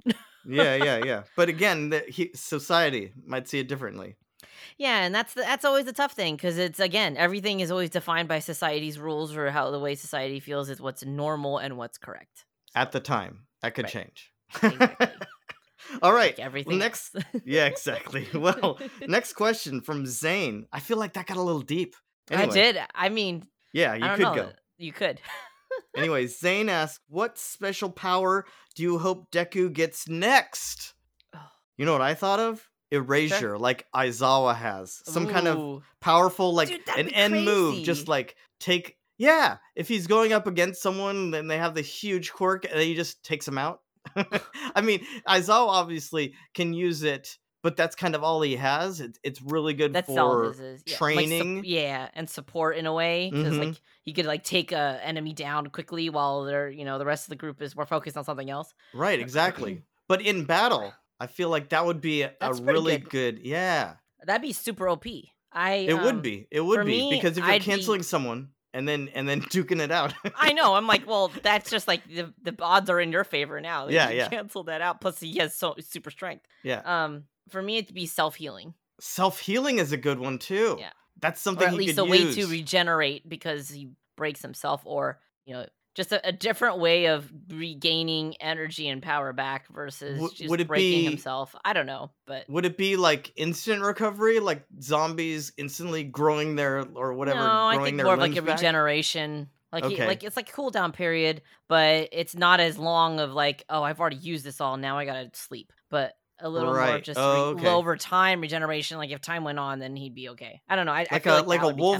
yeah 0.46 0.74
yeah 0.76 0.98
yeah 1.10 1.22
but 1.36 1.48
again 1.48 1.90
the 1.90 2.00
he, 2.08 2.30
society 2.34 3.12
might 3.26 3.46
see 3.48 3.58
it 3.58 3.68
differently 3.68 4.16
Yeah, 4.80 5.02
and 5.04 5.14
that's 5.14 5.34
the, 5.34 5.42
that's 5.42 5.66
always 5.66 5.84
the 5.84 5.92
tough 5.92 6.12
thing 6.12 6.36
because 6.36 6.56
it's 6.56 6.80
again 6.80 7.18
everything 7.18 7.60
is 7.60 7.70
always 7.70 7.90
defined 7.90 8.28
by 8.28 8.38
society's 8.38 8.98
rules 8.98 9.36
or 9.36 9.50
how 9.50 9.70
the 9.70 9.78
way 9.78 9.94
society 9.94 10.40
feels 10.40 10.70
is 10.70 10.80
what's 10.80 11.04
normal 11.04 11.58
and 11.58 11.76
what's 11.76 11.98
correct. 11.98 12.46
at 12.74 12.90
the 12.90 12.98
time 13.00 13.46
that 13.60 13.74
could 13.74 13.84
Right. 13.84 13.92
change 13.92 14.32
Exactly. 14.64 15.08
all 16.02 16.12
right 16.14 16.38
Like 16.38 16.46
everything 16.46 16.78
next 16.78 17.14
yeah 17.44 17.66
exactly 17.66 18.26
well 18.34 18.78
next 19.06 19.34
question 19.34 19.82
from 19.82 20.06
zane 20.06 20.64
i 20.72 20.80
feel 20.80 20.96
like 20.96 21.12
that 21.12 21.26
got 21.26 21.36
a 21.36 21.42
little 21.42 21.60
deep 21.60 21.94
anyway, 22.30 22.48
I 22.48 22.54
did. 22.54 22.78
I 22.94 23.08
mean, 23.10 23.44
yeah 23.74 23.94
you 23.94 24.04
I 24.04 24.08
don't 24.08 24.16
could 24.18 24.34
know. 24.34 24.34
go 24.34 24.52
You 24.78 24.92
could. 24.94 25.20
anyway 25.94 26.26
zane 26.26 26.70
asks 26.70 27.04
what 27.08 27.36
special 27.38 27.90
power 27.90 28.46
do 28.76 28.82
you 28.82 28.98
hope 28.98 29.30
deku 29.30 29.70
gets 29.70 30.08
next 30.08 30.94
you 31.76 31.84
know 31.84 31.92
what 31.92 32.00
i 32.02 32.14
thought 32.14 32.40
of 32.40 32.66
erasure 32.90 33.56
like 33.58 33.86
aizawa 33.94 34.54
has 34.54 35.00
some 35.04 35.28
kind 35.28 35.46
of 35.46 35.82
powerful 36.00 36.52
like 36.52 36.68
Dude, 36.68 36.80
an 36.96 37.08
end 37.10 37.44
move 37.44 37.84
just 37.84 38.08
like 38.08 38.36
take 38.58 38.96
yeah 39.18 39.58
if 39.76 39.86
he's 39.88 40.06
going 40.06 40.32
up 40.32 40.46
against 40.46 40.82
someone 40.82 41.30
then 41.30 41.46
they 41.46 41.58
have 41.58 41.74
the 41.74 41.82
huge 41.82 42.32
quirk 42.32 42.64
and 42.64 42.80
he 42.80 42.94
just 42.94 43.22
takes 43.22 43.46
him 43.46 43.58
out 43.58 43.80
i 44.74 44.80
mean 44.80 45.00
aizawa 45.28 45.68
obviously 45.68 46.34
can 46.54 46.72
use 46.72 47.02
it 47.02 47.38
but 47.62 47.76
that's 47.76 47.94
kind 47.94 48.14
of 48.14 48.24
all 48.24 48.40
he 48.40 48.56
has. 48.56 49.02
It's 49.02 49.18
it's 49.22 49.42
really 49.42 49.74
good 49.74 49.92
That's 49.92 50.06
for. 50.06 50.54
Yeah. 50.56 50.62
Like, 50.64 50.78
sup- 50.86 50.96
training. 50.96 51.62
yeah, 51.66 52.08
and 52.14 52.28
support 52.30 52.78
in 52.78 52.86
a 52.86 52.92
way 52.94 53.28
because 53.30 53.52
Mhm. 53.52 53.58
like 53.66 53.80
he 54.02 54.14
could 54.14 54.24
like 54.24 54.44
take 54.44 54.72
a 54.72 54.98
enemy 55.04 55.34
down 55.34 55.66
quickly 55.66 56.08
while 56.08 56.44
they're 56.44 56.70
you 56.70 56.86
know 56.86 56.98
the 56.98 57.04
rest 57.04 57.26
of 57.26 57.28
the 57.28 57.36
group 57.36 57.60
is 57.60 57.76
more 57.76 57.84
focused 57.84 58.16
on 58.16 58.24
something 58.24 58.48
else. 58.48 58.72
Right, 58.94 59.20
exactly. 59.20 59.82
But 60.08 60.22
in 60.22 60.44
battle, 60.46 60.92
I 61.20 61.26
feel 61.26 61.48
like 61.50 61.68
that 61.68 61.84
would 61.84 62.00
be 62.00 62.22
a, 62.22 62.32
a 62.40 62.54
really 62.54 62.96
good. 62.98 63.10
good. 63.10 63.40
Yeah, 63.46 63.94
That'd 64.24 64.42
be 64.42 64.52
super 64.52 64.88
OP. 64.88 65.04
I 65.52 65.72
it 65.74 65.92
um, 65.92 66.04
would 66.04 66.22
be. 66.22 66.46
It 66.50 66.60
would 66.60 66.86
be 66.86 66.92
me, 66.92 67.10
because 67.10 67.36
if 67.36 67.44
you're 67.44 67.52
I'd 67.52 67.60
be- 67.60 67.66
canceling 67.66 68.02
someone 68.02 68.48
and 68.72 68.86
then 68.88 69.08
and 69.14 69.28
then 69.28 69.40
duking 69.52 69.80
it 69.80 69.90
out. 69.90 70.14
I 70.36 70.52
know. 70.52 70.74
I'm 70.74 70.86
like, 70.86 71.06
well, 71.06 71.30
that's 71.42 71.70
just 71.70 71.86
like 71.88 72.06
the 72.08 72.32
the 72.42 72.54
odds 72.60 72.88
are 72.88 73.00
in 73.00 73.12
your 73.12 73.24
favor 73.24 73.60
now. 73.60 73.86
that 73.86 73.92
Yeah, 73.92 74.10
you 74.10 74.16
yeah. 74.18 74.28
Cancel 74.28 74.64
that 74.64 74.80
out. 74.80 75.00
Plus, 75.00 75.20
he 75.20 75.38
has 75.38 75.54
so 75.54 75.74
super 75.80 76.10
strength. 76.10 76.46
yeah, 76.62 76.80
Um, 76.84 77.24
for 77.48 77.60
me, 77.62 77.78
it'd 77.78 77.94
be 77.94 78.06
self 78.06 78.36
healing, 78.36 78.74
self 79.00 79.40
healing 79.40 79.78
is 79.78 79.92
a 79.92 79.96
good 79.96 80.18
one 80.18 80.38
too. 80.38 80.76
Yeah. 80.78 80.90
that's 81.20 81.40
or 81.40 81.42
something 81.42 81.66
at 81.66 81.72
he 81.72 81.78
least 81.78 81.98
a 81.98 82.04
way 82.04 82.32
to 82.32 82.46
regenerate 82.46 83.28
because 83.28 83.68
he 83.68 83.90
breaks 84.16 84.40
himself, 84.42 84.82
or 84.84 85.18
you 85.46 85.54
know, 85.54 85.66
just 85.94 86.12
a, 86.12 86.26
a 86.28 86.32
different 86.32 86.78
way 86.78 87.06
of 87.06 87.30
regaining 87.48 88.34
energy 88.40 88.88
and 88.88 89.02
power 89.02 89.32
back 89.32 89.66
versus 89.68 90.18
W- 90.18 90.34
just 90.34 90.48
would 90.50 90.60
it 90.60 90.68
breaking 90.68 91.00
be- 91.00 91.04
himself. 91.04 91.54
I 91.64 91.72
don't 91.72 91.86
know, 91.86 92.10
but 92.26 92.48
Would 92.48 92.64
it 92.64 92.76
be 92.76 92.96
like 92.96 93.32
instant 93.36 93.82
recovery, 93.82 94.40
like 94.40 94.64
zombies 94.80 95.52
instantly 95.56 96.04
growing 96.04 96.56
their 96.56 96.84
or 96.94 97.14
whatever? 97.14 97.40
no, 97.40 97.66
I 97.66 97.82
think 97.82 97.96
their 97.96 98.04
more 98.06 98.14
of 98.14 98.20
like 98.20 98.36
a 98.36 98.42
back? 98.42 98.56
regeneration. 98.58 99.48
Like, 99.72 99.84
he- 99.84 100.04
like 100.04 100.24
it's 100.24 100.36
like 100.36 100.48
a 100.48 100.52
cool 100.52 100.70
down 100.70 100.92
period, 100.92 101.42
but 101.68 102.08
it's 102.12 102.34
not 102.34 102.58
as 102.60 102.76
long 102.78 103.20
of 103.20 103.32
like, 103.32 103.64
oh, 103.68 103.82
I've 103.82 104.00
already 104.00 104.16
used 104.16 104.44
this 104.44 104.60
all, 104.60 104.76
now 104.76 104.98
I 104.98 105.04
gotta 105.04 105.30
sleep. 105.34 105.72
But 105.90 106.14
a 106.42 106.48
little 106.48 106.68
more 106.70 106.76
Right. 106.78 106.94
of 106.96 107.02
just 107.02 107.20
Oh, 107.20 107.52
re- 107.52 107.60
okay. 107.60 107.68
over 107.68 107.96
time 107.96 108.40
regeneration. 108.40 108.96
Like 108.98 109.10
if 109.10 109.20
time 109.20 109.44
went 109.44 109.58
on, 109.58 109.78
then 109.78 109.94
he'd 109.94 110.14
be 110.14 110.30
okay. 110.30 110.60
I 110.68 110.74
don't 110.76 110.86
know. 110.86 110.92
I, 110.92 111.00
I 111.10 111.14
like 111.14 111.22
feel 111.24 111.34
a 111.34 111.36
like, 111.38 111.46
like, 111.46 111.62
a 111.62 111.66
would 111.66 111.76
cool. 111.76 111.92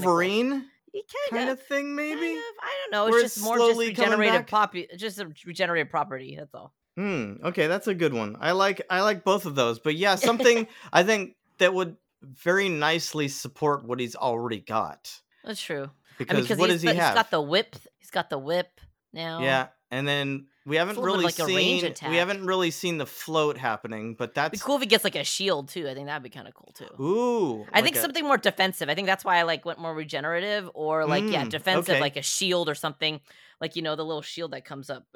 He 0.93 1.03
kind 1.29 1.49
of 1.49 1.61
thing, 1.61 1.95
maybe. 1.95 2.19
Kind 2.19 2.37
of, 2.37 2.43
I 2.61 2.69
don't 2.83 2.91
know. 2.91 3.07
It's 3.15 3.35
just 3.35 3.43
more 3.45 3.57
just 3.57 3.69
slowly 3.71 3.93
coming 3.93 4.19
regenerative 4.19 4.47
back? 4.47 4.71
popu- 4.73 4.97
just 4.97 5.19
a 5.19 5.31
regenerative 5.45 5.89
property. 5.89 6.35
That's 6.37 6.53
all. 6.53 6.73
Hmm. 6.97 7.35
Okay, 7.43 7.67
that's 7.67 7.87
a 7.87 7.93
good 7.93 8.13
one. 8.13 8.35
I 8.39 8.51
like 8.51 8.81
I 8.89 9.01
like 9.01 9.23
both 9.23 9.45
of 9.45 9.55
those. 9.55 9.79
But 9.79 9.95
yeah, 9.95 10.15
something 10.15 10.67
I 10.93 11.03
think 11.03 11.35
that 11.59 11.73
would 11.73 11.95
very 12.21 12.67
nicely 12.67 13.29
support 13.29 13.85
what 13.85 13.99
he's 13.99 14.15
already 14.15 14.59
got. 14.59 15.21
That's 15.45 15.61
true. 15.61 15.89
Because, 16.17 16.33
I 16.33 16.37
mean, 16.37 16.43
because 16.43 16.57
what 16.59 16.69
does 16.69 16.81
he 16.81 16.89
the- 16.89 16.93
he's 16.93 17.01
have? 17.01 17.15
got 17.15 17.31
the 17.31 17.41
whip. 17.41 17.75
He's 17.97 18.11
got 18.11 18.29
the 18.29 18.37
whip 18.37 18.81
now. 19.13 19.39
yeah, 19.41 19.67
and 19.91 20.07
then 20.07 20.47
we 20.65 20.75
haven't 20.77 20.99
really 20.99 21.23
like 21.25 21.37
a 21.39 21.45
range 21.45 21.81
seen 21.81 21.91
attack. 21.91 22.09
we 22.09 22.17
haven't 22.17 22.45
really 22.45 22.71
seen 22.71 22.97
the 22.97 23.05
float 23.05 23.57
happening, 23.57 24.13
but 24.15 24.25
It'd 24.25 24.35
that's 24.35 24.51
be 24.51 24.57
cool 24.57 24.75
if 24.75 24.81
he 24.81 24.87
gets 24.87 25.03
like 25.03 25.15
a 25.15 25.23
shield 25.23 25.69
too. 25.69 25.87
I 25.89 25.93
think 25.93 26.07
that'd 26.07 26.23
be 26.23 26.29
kind 26.29 26.47
of 26.47 26.53
cool 26.53 26.71
too. 26.73 27.03
ooh. 27.03 27.65
I 27.73 27.81
think 27.81 27.95
a- 27.95 27.99
something 27.99 28.23
more 28.23 28.37
defensive. 28.37 28.89
I 28.89 28.95
think 28.95 29.07
that's 29.07 29.25
why 29.25 29.37
I 29.37 29.43
like 29.43 29.65
went 29.65 29.79
more 29.79 29.93
regenerative 29.93 30.69
or 30.73 31.05
like 31.05 31.23
yeah, 31.25 31.43
Mm, 31.45 31.49
defensive, 31.49 31.89
okay. 31.95 32.01
like 32.01 32.15
a 32.17 32.21
shield 32.21 32.69
or 32.69 32.75
something. 32.75 33.19
Like 33.59 33.75
you 33.75 33.81
know 33.81 33.95
the 33.95 34.05
little 34.05 34.21
shield 34.23 34.51
that 34.51 34.65
comes 34.65 34.89
up. 34.89 35.05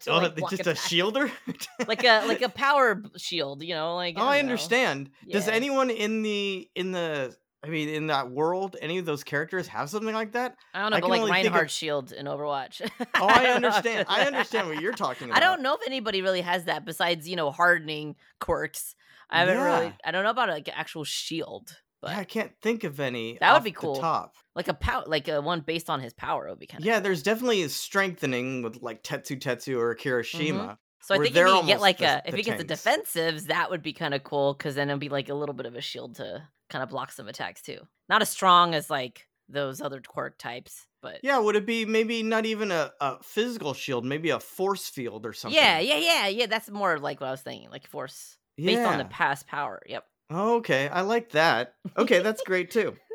to, 0.00 0.10
oh, 0.10 0.18
like, 0.18 0.36
just 0.50 0.66
a 0.66 0.72
shielder. 0.74 1.30
like 1.86 2.02
a 2.04 2.26
like 2.26 2.42
a 2.42 2.48
power 2.48 3.02
shield. 3.16 3.62
You 3.62 3.74
know, 3.74 3.94
like 3.96 4.14
oh, 4.18 4.22
I 4.22 4.36
know. 4.36 4.40
understand. 4.40 5.10
Does 5.30 5.46
Yeah. 5.46 5.54
anyone 5.54 5.90
in 5.90 6.22
the 6.22 6.68
in 6.74 6.92
the 6.92 7.36
I 7.64 7.68
mean 7.68 7.88
in 7.88 8.06
that 8.06 8.30
world, 8.30 8.76
any 8.80 8.98
of 8.98 9.04
those 9.04 9.24
characters 9.24 9.66
have 9.68 9.90
something 9.90 10.14
like 10.14 10.32
that? 10.32 10.54
I 10.74 10.82
don't 10.82 10.90
know, 10.90 10.96
I 10.98 11.00
but 11.00 11.10
like 11.10 11.18
think 11.20 11.28
of- 11.28 11.34
Reinhardt 11.34 11.70
shield 11.70 12.12
in 12.12 12.26
Overwatch. 12.26 12.88
Oh, 13.16 13.26
I 13.26 13.46
understand. 13.54 14.06
I 14.08 14.22
understand 14.26 14.68
what 14.68 14.80
you're 14.80 14.92
talking 14.92 15.28
about. 15.28 15.36
I 15.42 15.44
don't 15.44 15.62
know 15.62 15.74
if 15.74 15.80
anybody 15.86 16.22
really 16.22 16.40
has 16.42 16.64
that 16.64 16.84
besides 16.84 17.28
you 17.28 17.36
know 17.36 17.50
hardening 17.50 18.14
quirks. 18.40 18.94
I 19.30 19.40
haven't 19.40 19.58
really. 19.62 19.92
I 20.04 20.10
don't 20.12 20.24
know 20.24 20.30
about 20.30 20.48
like 20.48 20.68
an 20.68 20.74
actual 20.76 21.04
shield, 21.04 21.76
but 22.00 22.12
Yeah, 22.12 22.18
I 22.20 22.24
can't 22.24 22.52
think 22.62 22.84
of 22.84 23.00
any. 23.00 23.38
That 23.40 23.52
would 23.54 23.64
be 23.64 23.72
cool. 23.72 23.96
top. 23.96 24.34
like 24.54 24.68
a 24.68 24.74
pow, 24.74 25.02
like 25.06 25.28
a 25.28 25.42
one 25.42 25.60
based 25.60 25.90
on 25.90 26.00
his 26.00 26.14
power 26.14 26.48
would 26.48 26.58
be 26.60 26.66
kind 26.66 26.82
of 26.82 26.86
Yeah, 26.86 27.00
there's 27.00 27.22
definitely 27.22 27.62
a 27.62 27.68
strengthening 27.68 28.62
with 28.62 28.80
like 28.82 29.02
Tetsutetsu 29.02 29.76
or 29.78 29.94
Kirishima. 29.96 30.52
Mm-hmm. 30.52 30.72
So 31.02 31.14
I 31.14 31.18
think 31.18 31.34
if 31.36 31.46
he 31.60 31.66
get 31.66 31.80
like 31.80 31.98
the- 31.98 32.06
a 32.18 32.22
if 32.24 32.34
he 32.34 32.42
gets 32.42 32.62
the 32.62 32.68
defensives, 32.68 33.46
that 33.48 33.70
would 33.70 33.82
be 33.82 33.92
kind 33.92 34.14
of 34.14 34.22
cool 34.22 34.54
because 34.54 34.76
then 34.76 34.88
it'd 34.90 35.00
be 35.00 35.08
like 35.08 35.28
a 35.28 35.34
little 35.34 35.54
bit 35.54 35.66
of 35.66 35.74
a 35.74 35.80
shield 35.80 36.16
to 36.16 36.42
kind 36.68 36.82
of 36.82 36.90
blocks 36.90 37.16
some 37.16 37.28
attacks 37.28 37.62
too. 37.62 37.78
Not 38.08 38.22
as 38.22 38.28
strong 38.28 38.74
as 38.74 38.90
like 38.90 39.26
those 39.48 39.80
other 39.80 40.00
quirk 40.06 40.38
types, 40.38 40.86
but 41.02 41.20
Yeah, 41.22 41.38
would 41.38 41.56
it 41.56 41.64
be 41.66 41.84
maybe 41.86 42.22
not 42.22 42.44
even 42.46 42.70
a, 42.70 42.92
a 43.00 43.22
physical 43.22 43.72
shield, 43.74 44.04
maybe 44.04 44.30
a 44.30 44.40
force 44.40 44.88
field 44.88 45.24
or 45.26 45.32
something? 45.32 45.56
yeah, 45.56 45.78
yeah, 45.78 45.96
yeah, 45.98 46.26
yeah. 46.28 46.46
That's 46.46 46.70
more 46.70 46.98
like 46.98 47.20
what 47.20 47.28
I 47.28 47.30
was 47.30 47.40
thinking, 47.40 47.70
like 47.70 47.86
force 47.86 48.36
based 48.56 48.86
on 48.86 48.98
the 48.98 49.04
past 49.06 49.46
power. 49.46 49.80
Yep. 49.86 50.04
Okay, 50.30 50.88
I 50.88 51.00
like 51.00 51.30
that. 51.30 51.74
Okay, 51.96 52.18
that's 52.20 52.42
great 52.42 52.70
too. 52.70 52.96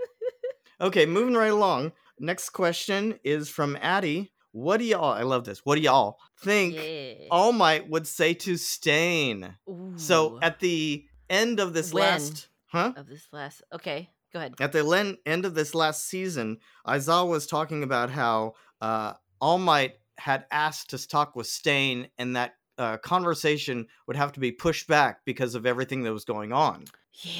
Okay, 0.82 1.06
moving 1.06 1.36
right 1.36 1.52
along. 1.52 1.94
Next 2.20 2.50
question 2.50 3.20
is 3.24 3.48
from 3.48 3.78
Addie. 3.80 4.34
What 4.52 4.78
do 4.78 4.86
y'all? 4.86 5.14
I 5.14 5.22
love 5.22 5.46
this. 5.46 5.60
What 5.64 5.76
do 5.76 5.82
y'all 5.82 6.18
think 6.42 6.74
Yeah. 6.76 7.28
All 7.32 7.54
Might 7.54 7.90
would 7.90 8.06
say 8.08 8.34
to 8.34 8.58
Stain? 8.58 9.56
So 9.96 10.40
at 10.42 10.60
the 10.60 11.06
end 11.30 11.60
of 11.60 11.74
this 11.74 11.94
When? 11.94 12.04
last, 12.04 12.50
huh? 12.74 12.92
of 12.98 13.08
this 13.08 13.28
last, 13.32 13.62
okay, 13.72 14.10
go 14.34 14.40
ahead. 14.40 14.56
At 14.60 14.74
the 14.74 14.84
len- 14.84 15.18
end 15.26 15.46
of 15.46 15.56
this 15.56 15.74
last 15.74 16.06
season, 16.08 16.58
Aizawa 16.86 17.30
was 17.30 17.48
talking 17.48 17.84
about 17.84 18.10
how 18.10 18.56
uh, 18.82 19.14
All 19.40 19.58
Might 19.60 19.94
had 20.18 20.46
asked 20.52 20.90
to 20.90 21.08
talk 21.08 21.36
with 21.36 21.48
Stain, 21.48 22.10
and 22.18 22.36
that 22.36 22.56
uh, 22.78 22.98
conversation 22.98 23.88
would 24.08 24.18
have 24.18 24.34
to 24.34 24.40
be 24.40 24.52
pushed 24.52 24.88
back 24.88 25.20
because 25.26 25.56
of 25.56 25.66
everything 25.66 26.04
that 26.04 26.12
was 26.14 26.26
going 26.26 26.52
on. 26.52 26.86
Yeah, 27.14 27.32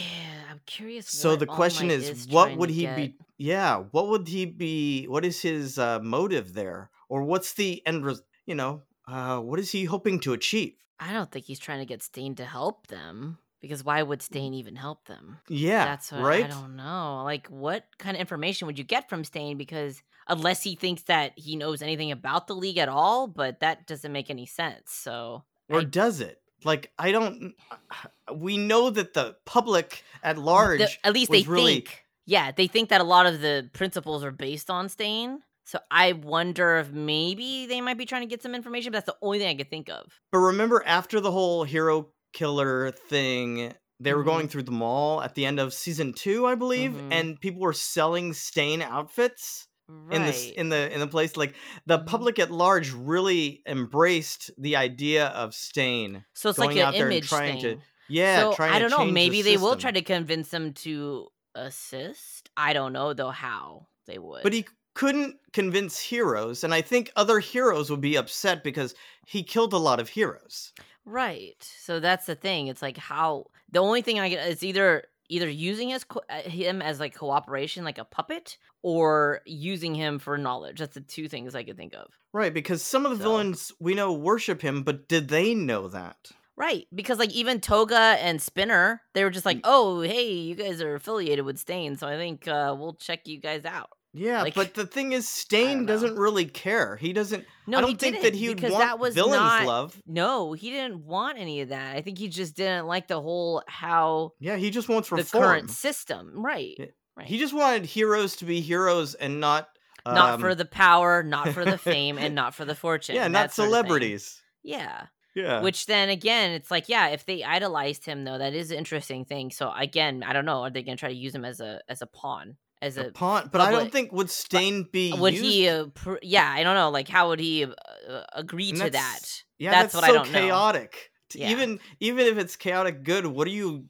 I'm 0.50 0.62
curious. 0.66 1.10
So 1.10 1.36
the 1.36 1.50
All 1.50 1.56
question 1.56 1.88
Might 1.88 1.96
is, 2.00 2.28
what 2.28 2.56
would 2.56 2.70
he 2.70 2.84
get. 2.84 2.96
be? 2.96 3.16
Yeah, 3.38 3.84
what 3.92 4.08
would 4.10 4.28
he 4.28 4.46
be? 4.46 5.06
What 5.06 5.26
is 5.26 5.42
his 5.42 5.78
uh, 5.80 6.00
motive 6.00 6.54
there, 6.54 6.90
or 7.10 7.24
what's 7.24 7.54
the 7.54 7.82
end? 7.86 8.06
Res- 8.06 8.22
you 8.46 8.56
know, 8.56 8.84
uh, 9.08 9.40
what 9.40 9.60
is 9.60 9.72
he 9.72 9.86
hoping 9.86 10.20
to 10.22 10.34
achieve? 10.34 10.74
I 11.00 11.12
don't 11.12 11.30
think 11.32 11.46
he's 11.46 11.60
trying 11.60 11.80
to 11.80 11.86
get 11.86 12.02
Stain 12.04 12.36
to 12.36 12.46
help 12.46 12.88
them 12.88 13.38
because 13.64 13.82
why 13.82 14.04
would 14.04 14.20
mm. 14.20 14.24
Stain 14.24 14.54
even 14.54 14.76
help 14.76 15.06
them? 15.06 15.38
Yeah, 15.48 15.86
That's 15.86 16.12
what 16.12 16.22
right. 16.22 16.44
I 16.44 16.48
don't 16.50 16.76
know. 16.76 17.24
Like, 17.24 17.48
what 17.48 17.86
kind 17.98 18.16
of 18.16 18.20
information 18.20 18.66
would 18.68 18.78
you 18.78 18.84
get 18.84 19.08
from 19.08 19.24
Stain? 19.24 19.58
Because 19.58 20.04
unless 20.28 20.62
he 20.62 20.76
thinks 20.76 21.04
that 21.04 21.32
he 21.38 21.56
knows 21.56 21.82
anything 21.82 22.12
about 22.12 22.48
the 22.48 22.56
league 22.56 22.78
at 22.78 22.90
all, 22.90 23.26
but 23.26 23.62
that 23.62 23.88
doesn't 23.88 24.12
make 24.12 24.30
any 24.30 24.46
sense. 24.46 24.92
So, 24.92 25.46
or 25.70 25.80
I- 25.80 25.86
does 25.86 26.20
it? 26.20 26.42
Like, 26.66 26.92
I 27.00 27.12
don't. 27.12 27.56
We 28.34 28.58
know 28.58 28.90
that 28.90 29.14
the 29.14 29.36
public 29.46 30.04
at 30.24 30.36
the- 30.36 30.42
large, 30.42 31.00
at 31.04 31.14
least 31.14 31.32
they 31.32 31.44
really- 31.44 31.76
think, 31.76 32.06
yeah, 32.26 32.52
they 32.52 32.68
think 32.68 32.90
that 32.90 33.00
a 33.00 33.06
lot 33.06 33.26
of 33.26 33.42
the 33.42 33.70
principles 33.74 34.24
are 34.24 34.32
based 34.32 34.70
on 34.70 34.90
Stain. 34.90 35.42
So 35.66 35.80
I 35.90 36.12
wonder 36.14 36.78
if 36.78 36.92
maybe 36.92 37.66
they 37.68 37.80
might 37.80 37.98
be 37.98 38.06
trying 38.06 38.22
to 38.22 38.28
get 38.28 38.42
some 38.42 38.56
information. 38.56 38.92
But 38.92 39.06
that's 39.06 39.18
the 39.18 39.26
only 39.26 39.40
thing 39.40 39.48
I 39.48 39.56
could 39.56 39.70
think 39.70 39.90
of. 39.90 40.20
But 40.32 40.40
remember, 40.40 40.84
after 40.86 41.20
the 41.20 41.32
whole 41.32 41.64
hero 41.64 42.10
killer 42.34 42.92
thing, 42.92 43.74
they 44.00 44.14
were 44.14 44.24
Mhm. 44.24 44.26
going 44.26 44.48
through 44.50 44.64
the 44.64 44.72
mall 44.72 45.22
at 45.22 45.36
the 45.36 45.46
end 45.46 45.60
of 45.60 45.74
season 45.74 46.14
two, 46.14 46.46
I 46.46 46.56
believe, 46.56 46.92
Mhm. 46.92 47.12
and 47.14 47.40
people 47.40 47.62
were 47.62 47.74
selling 47.74 48.34
Stain 48.34 48.82
outfits. 48.82 49.68
Right. 49.90 50.16
in 50.16 50.26
this 50.26 50.50
in 50.52 50.70
the 50.70 50.92
in 50.94 51.02
the 51.02 51.08
place 51.08 51.36
like 51.36 51.56
the 51.86 52.00
Mhm. 52.00 52.06
public 52.08 52.40
at 52.40 52.50
large 52.50 52.92
really 52.94 53.62
embraced 53.68 54.50
the 54.58 54.78
idea 54.78 55.28
of 55.28 55.54
stain 55.54 56.24
so 56.34 56.50
it's 56.50 56.58
going 56.58 56.70
like 56.70 56.78
an 56.78 56.84
out 56.86 56.94
there 56.94 57.04
and 57.08 57.14
image 57.14 57.28
trying 57.28 57.62
to- 57.62 57.80
yeah 58.08 58.40
so 58.54 58.56
I 58.64 58.80
don't 58.80 58.90
know. 58.92 58.98
change 59.00 59.10
the 59.10 59.14
Maybe 59.14 59.42
they 59.42 59.58
will 59.58 59.76
try 59.76 59.92
to 59.92 60.02
convince 60.02 60.50
them 60.50 60.74
to 60.86 61.28
assist. 61.54 62.50
I 62.56 62.72
don't 62.72 62.94
know 62.94 63.14
though 63.14 63.32
how 63.32 63.88
they 64.08 64.18
would. 64.18 64.42
but 64.44 64.54
he 64.54 64.66
couldn't 64.96 65.36
convince 65.52 66.00
heroes 66.00 66.64
and 66.64 66.74
i 66.74 66.82
think 66.82 67.12
other 67.18 67.40
heroes 67.40 67.90
would 67.90 68.02
be 68.02 68.16
upset 68.16 68.64
because 68.64 68.96
he 69.28 69.44
killed 69.44 69.74
a 69.74 69.78
lot 69.78 70.00
of 70.00 70.08
heroes 70.10 70.72
right. 71.06 71.56
So 71.80 72.00
that's 72.00 72.26
the 72.26 72.36
thing. 72.36 72.68
It's 72.68 72.82
like 72.82 72.98
how 72.98 73.48
the 73.72 73.80
only 73.80 74.02
thing 74.02 74.20
I 74.20 74.30
get 74.30 74.48
is 74.48 74.64
either 74.64 75.04
either 75.30 75.50
using 75.50 75.90
his 75.90 76.04
co- 76.04 76.22
uh, 76.30 76.42
him 76.42 76.82
as 76.82 77.00
like 77.00 77.16
cooperation, 77.16 77.84
like 77.84 77.98
a 77.98 78.06
puppet, 78.06 78.58
or 78.82 79.42
using 79.46 79.96
him 79.96 80.20
for 80.20 80.38
knowledge. 80.38 80.80
That's 80.80 80.94
the 80.94 81.02
two 81.02 81.28
things 81.28 81.56
I 81.56 81.64
could 81.64 81.78
think 81.78 81.94
of. 81.94 82.08
right 82.34 82.54
because 82.54 82.82
some 82.84 83.06
of 83.06 83.12
the 83.12 83.18
So- 83.18 83.24
villains 83.30 83.72
we 83.80 83.94
know 83.94 84.12
worship 84.14 84.62
him 84.62 84.84
but 84.84 85.08
did 85.08 85.28
they 85.30 85.54
know 85.56 85.88
that 85.88 86.32
Right, 86.56 86.86
because 86.94 87.18
like 87.18 87.32
even 87.32 87.60
Toga 87.62 87.96
and 88.22 88.40
Spinner, 88.40 89.02
they 89.14 89.24
were 89.24 89.32
just 89.32 89.46
like, 89.46 89.58
Mm. 89.58 89.62
"Oh, 89.64 90.02
hey, 90.02 90.32
you 90.32 90.54
guys 90.54 90.84
are 90.84 90.94
affiliated 90.94 91.46
with 91.46 91.58
Stain, 91.58 91.96
so 91.96 92.08
I 92.08 92.16
think 92.16 92.48
uh, 92.48 92.76
we'll 92.78 92.94
check 92.94 93.28
you 93.28 93.40
guys 93.40 93.66
out." 93.66 93.90
Yeah 94.14 94.44
Like- 94.44 94.54
but 94.56 94.74
the 94.76 94.86
thing 94.86 95.12
is 95.14 95.28
stain 95.28 95.86
doesn't 95.86 96.16
really 96.16 96.46
care 96.46 96.96
he 96.98 97.14
doesn't 97.14 97.46
No, 97.68 97.78
i 97.78 97.82
don't 97.82 97.90
he 97.92 97.96
think 97.96 98.16
didn't, 98.18 98.24
that 98.34 98.38
he 98.38 98.48
would 98.50 98.58
because 98.58 98.72
want 98.72 98.84
that 98.86 99.00
was 99.00 99.16
villains 99.16 99.36
not, 99.38 99.66
love 99.66 100.02
No, 100.06 100.54
he 100.54 100.70
didn't 100.70 101.04
want 101.06 101.38
any 101.40 101.62
of 101.62 101.70
that. 101.70 101.96
I 101.96 102.02
think 102.02 102.18
he 102.20 102.28
just 102.28 102.56
didn't 102.56 102.86
like 102.88 103.08
the 103.08 103.22
whole 103.22 103.64
how 103.68 104.34
yeah 104.40 104.56
he 104.58 104.70
just 104.70 104.88
wants 104.90 105.10
the 105.10 105.24
current 105.24 105.70
system. 105.72 106.44
Right. 106.46 106.76
Yeah, 106.78 106.86
Right. 107.16 107.28
he 107.28 107.38
just 107.38 107.54
wanted 107.54 107.86
heroes 107.86 108.36
to 108.38 108.46
be 108.46 108.60
heroes 108.62 109.14
and 109.16 109.40
not 109.40 109.70
not 110.06 110.40
for 110.42 110.50
um, 110.52 110.58
the 110.58 110.66
power, 110.66 111.24
not 111.24 111.50
for 111.50 111.64
the 111.64 111.78
fame, 111.90 112.18
and 112.18 112.34
not 112.36 112.54
for 112.56 112.66
the 112.66 112.76
fortune. 112.76 113.16
yeah, 113.16 113.28
not 113.28 113.54
sort 113.54 113.68
of 113.68 113.74
thing. 113.74 113.84
celebrities. 113.84 114.42
Yeah. 114.64 115.06
Yeah. 115.36 115.62
Which 115.62 115.86
then 115.88 116.10
again, 116.10 116.52
it's 116.52 116.70
like, 116.70 116.90
yeah, 116.90 117.08
if 117.10 117.26
they 117.26 117.44
idolized 117.44 118.06
him 118.06 118.24
though, 118.24 118.38
that 118.38 118.54
is 118.54 118.70
an 118.72 118.78
interesting 118.78 119.26
thing. 119.26 119.50
So 119.52 119.72
again, 119.72 120.22
I 120.24 120.34
don't 120.34 120.46
know. 120.46 120.62
Are 120.64 120.70
they 120.70 120.84
gonna 120.84 120.98
try 120.98 121.10
to 121.10 121.16
use 121.16 121.34
him 121.34 121.46
as 121.46 121.60
a 121.60 121.82
as 121.88 122.02
a 122.02 122.06
pawn? 122.08 122.58
As 122.84 122.98
a 122.98 123.08
a 123.08 123.12
pawn, 123.12 123.50
but 123.52 123.62
I 123.62 123.72
don't 123.72 123.92
think 123.92 124.12
would 124.12 124.30
Stain 124.30 124.88
be 124.92 125.14
would 125.14 125.34
used? 125.34 125.46
he? 125.46 125.68
Uh, 125.70 125.86
pr- 125.94 126.18
yeah, 126.22 126.50
I 126.50 126.64
don't 126.64 126.76
know. 126.76 126.90
Like, 126.90 127.08
how 127.08 127.30
would 127.30 127.40
he 127.40 127.64
uh, 127.66 128.22
agree 128.34 128.70
And 128.70 128.80
to 128.80 128.90
that? 128.92 129.20
Yeah, 129.58 129.72
That's 129.72 129.94
that's, 129.94 129.96
what 129.96 130.04
I 130.04 130.14
don't 130.14 130.32
know. 130.32 130.40
chaotic. 130.40 131.12
To 131.30 131.40
Yeah. 131.40 131.50
Even 131.52 131.80
even 132.00 132.28
if 132.28 132.38
it's 132.38 132.56
chaotic 132.56 133.04
good, 133.04 133.26
what 133.26 133.48
are 133.48 133.52
you 133.52 133.86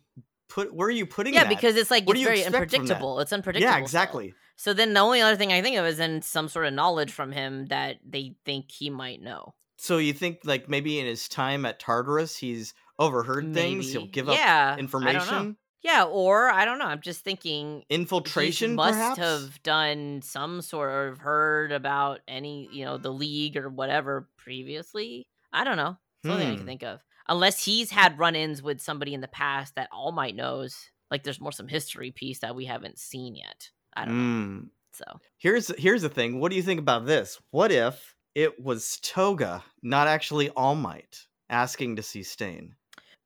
put? 0.50 0.74
Where 0.74 0.88
are 0.88 0.92
you 0.92 1.06
putting 1.06 1.34
Yeah, 1.34 1.44
that? 1.44 1.50
because 1.50 1.76
it's 1.76 1.92
like 1.92 2.08
What 2.08 2.16
it's 2.18 2.24
very 2.24 2.40
expect 2.42 2.54
from 2.54 2.62
that? 2.62 2.74
unpredictable. 2.76 3.20
It's 3.20 3.34
unpredictable. 3.34 3.70
yeah, 3.70 3.74
still. 3.76 3.84
exactly. 3.84 4.34
So 4.56 4.74
then 4.74 4.94
the 4.94 5.00
only 5.00 5.20
other 5.22 5.36
thing 5.36 5.52
I 5.52 5.62
think 5.62 5.78
of 5.78 5.86
is 5.86 5.98
then 5.98 6.22
some 6.22 6.48
sort 6.48 6.68
of 6.68 6.74
knowledge 6.74 7.12
from 7.12 7.32
him 7.32 7.66
that 7.68 7.98
they 8.08 8.36
think 8.46 8.72
he 8.72 8.90
might 8.90 9.22
know. 9.22 9.56
So 9.78 9.98
you 9.98 10.14
think 10.14 10.40
like 10.44 10.70
maybe 10.70 11.00
in 11.00 11.06
his 11.06 11.28
time 11.28 11.66
at 11.66 11.80
Tartarus, 11.80 12.38
he's 12.38 12.74
overheard 13.00 13.54
things. 13.54 13.92
He'll 13.92 14.02
Maybe. 14.02 14.12
give 14.12 14.30
up 14.30 14.36
yeah, 14.38 14.74
know. 14.76 14.80
information, 14.80 15.58
Yeah, 15.84 16.06
or 16.06 16.50
I 16.50 16.64
don't 16.66 16.80
know. 16.80 16.86
I'm 16.86 17.02
just 17.02 17.24
thinking 17.26 17.84
infiltration. 17.90 18.76
must 18.76 18.94
perhaps? 18.98 19.20
have 19.20 19.62
done 19.64 20.22
some 20.24 20.62
sort 20.62 21.10
of 21.12 21.18
heard 21.20 21.72
about 21.74 22.22
any, 22.28 22.70
you 22.72 22.86
know, 22.86 22.98
the 22.98 23.12
league 23.12 23.58
or 23.58 23.70
whatever 23.70 24.30
previously. 24.38 25.28
I 25.52 25.64
don't 25.66 25.78
know. 25.78 25.98
It's 26.22 26.24
the 26.24 26.32
only 26.32 26.44
thing 26.46 26.52
I 26.52 26.56
can 26.56 26.62
Hmm. 26.62 26.68
think 26.68 26.84
of. 26.84 27.04
Unless 27.28 27.66
he's 27.66 27.92
had 27.92 28.18
run-ins 28.20 28.62
with 28.62 28.80
somebody 28.82 29.14
in 29.14 29.22
the 29.22 29.28
past 29.28 29.76
that 29.76 29.90
All 29.92 30.12
Might 30.12 30.36
knows. 30.36 30.90
Like 31.12 31.24
there's 31.24 31.42
more 31.42 31.52
some 31.52 31.68
history 31.68 32.12
piece 32.12 32.40
that 32.40 32.56
we 32.56 32.66
haven't 32.66 32.98
seen 32.98 33.36
yet. 33.36 33.70
I 33.94 34.06
don't 34.06 34.18
know. 34.18 34.48
Mm. 34.64 34.70
So 34.94 35.04
Here's 35.38 35.68
here's 35.78 36.02
the 36.02 36.10
thing. 36.10 36.40
What 36.40 36.50
do 36.50 36.56
you 36.56 36.64
think 36.64 36.80
about 36.80 37.06
this? 37.06 37.40
What 37.52 37.72
if 37.72 38.16
it 38.36 38.60
was 38.64 39.00
Toga, 39.02 39.64
not 39.84 40.08
actually 40.08 40.50
All 40.52 40.76
Might, 40.76 41.28
asking 41.50 41.98
to 41.98 42.04
see 42.04 42.24
Stain? 42.24 42.76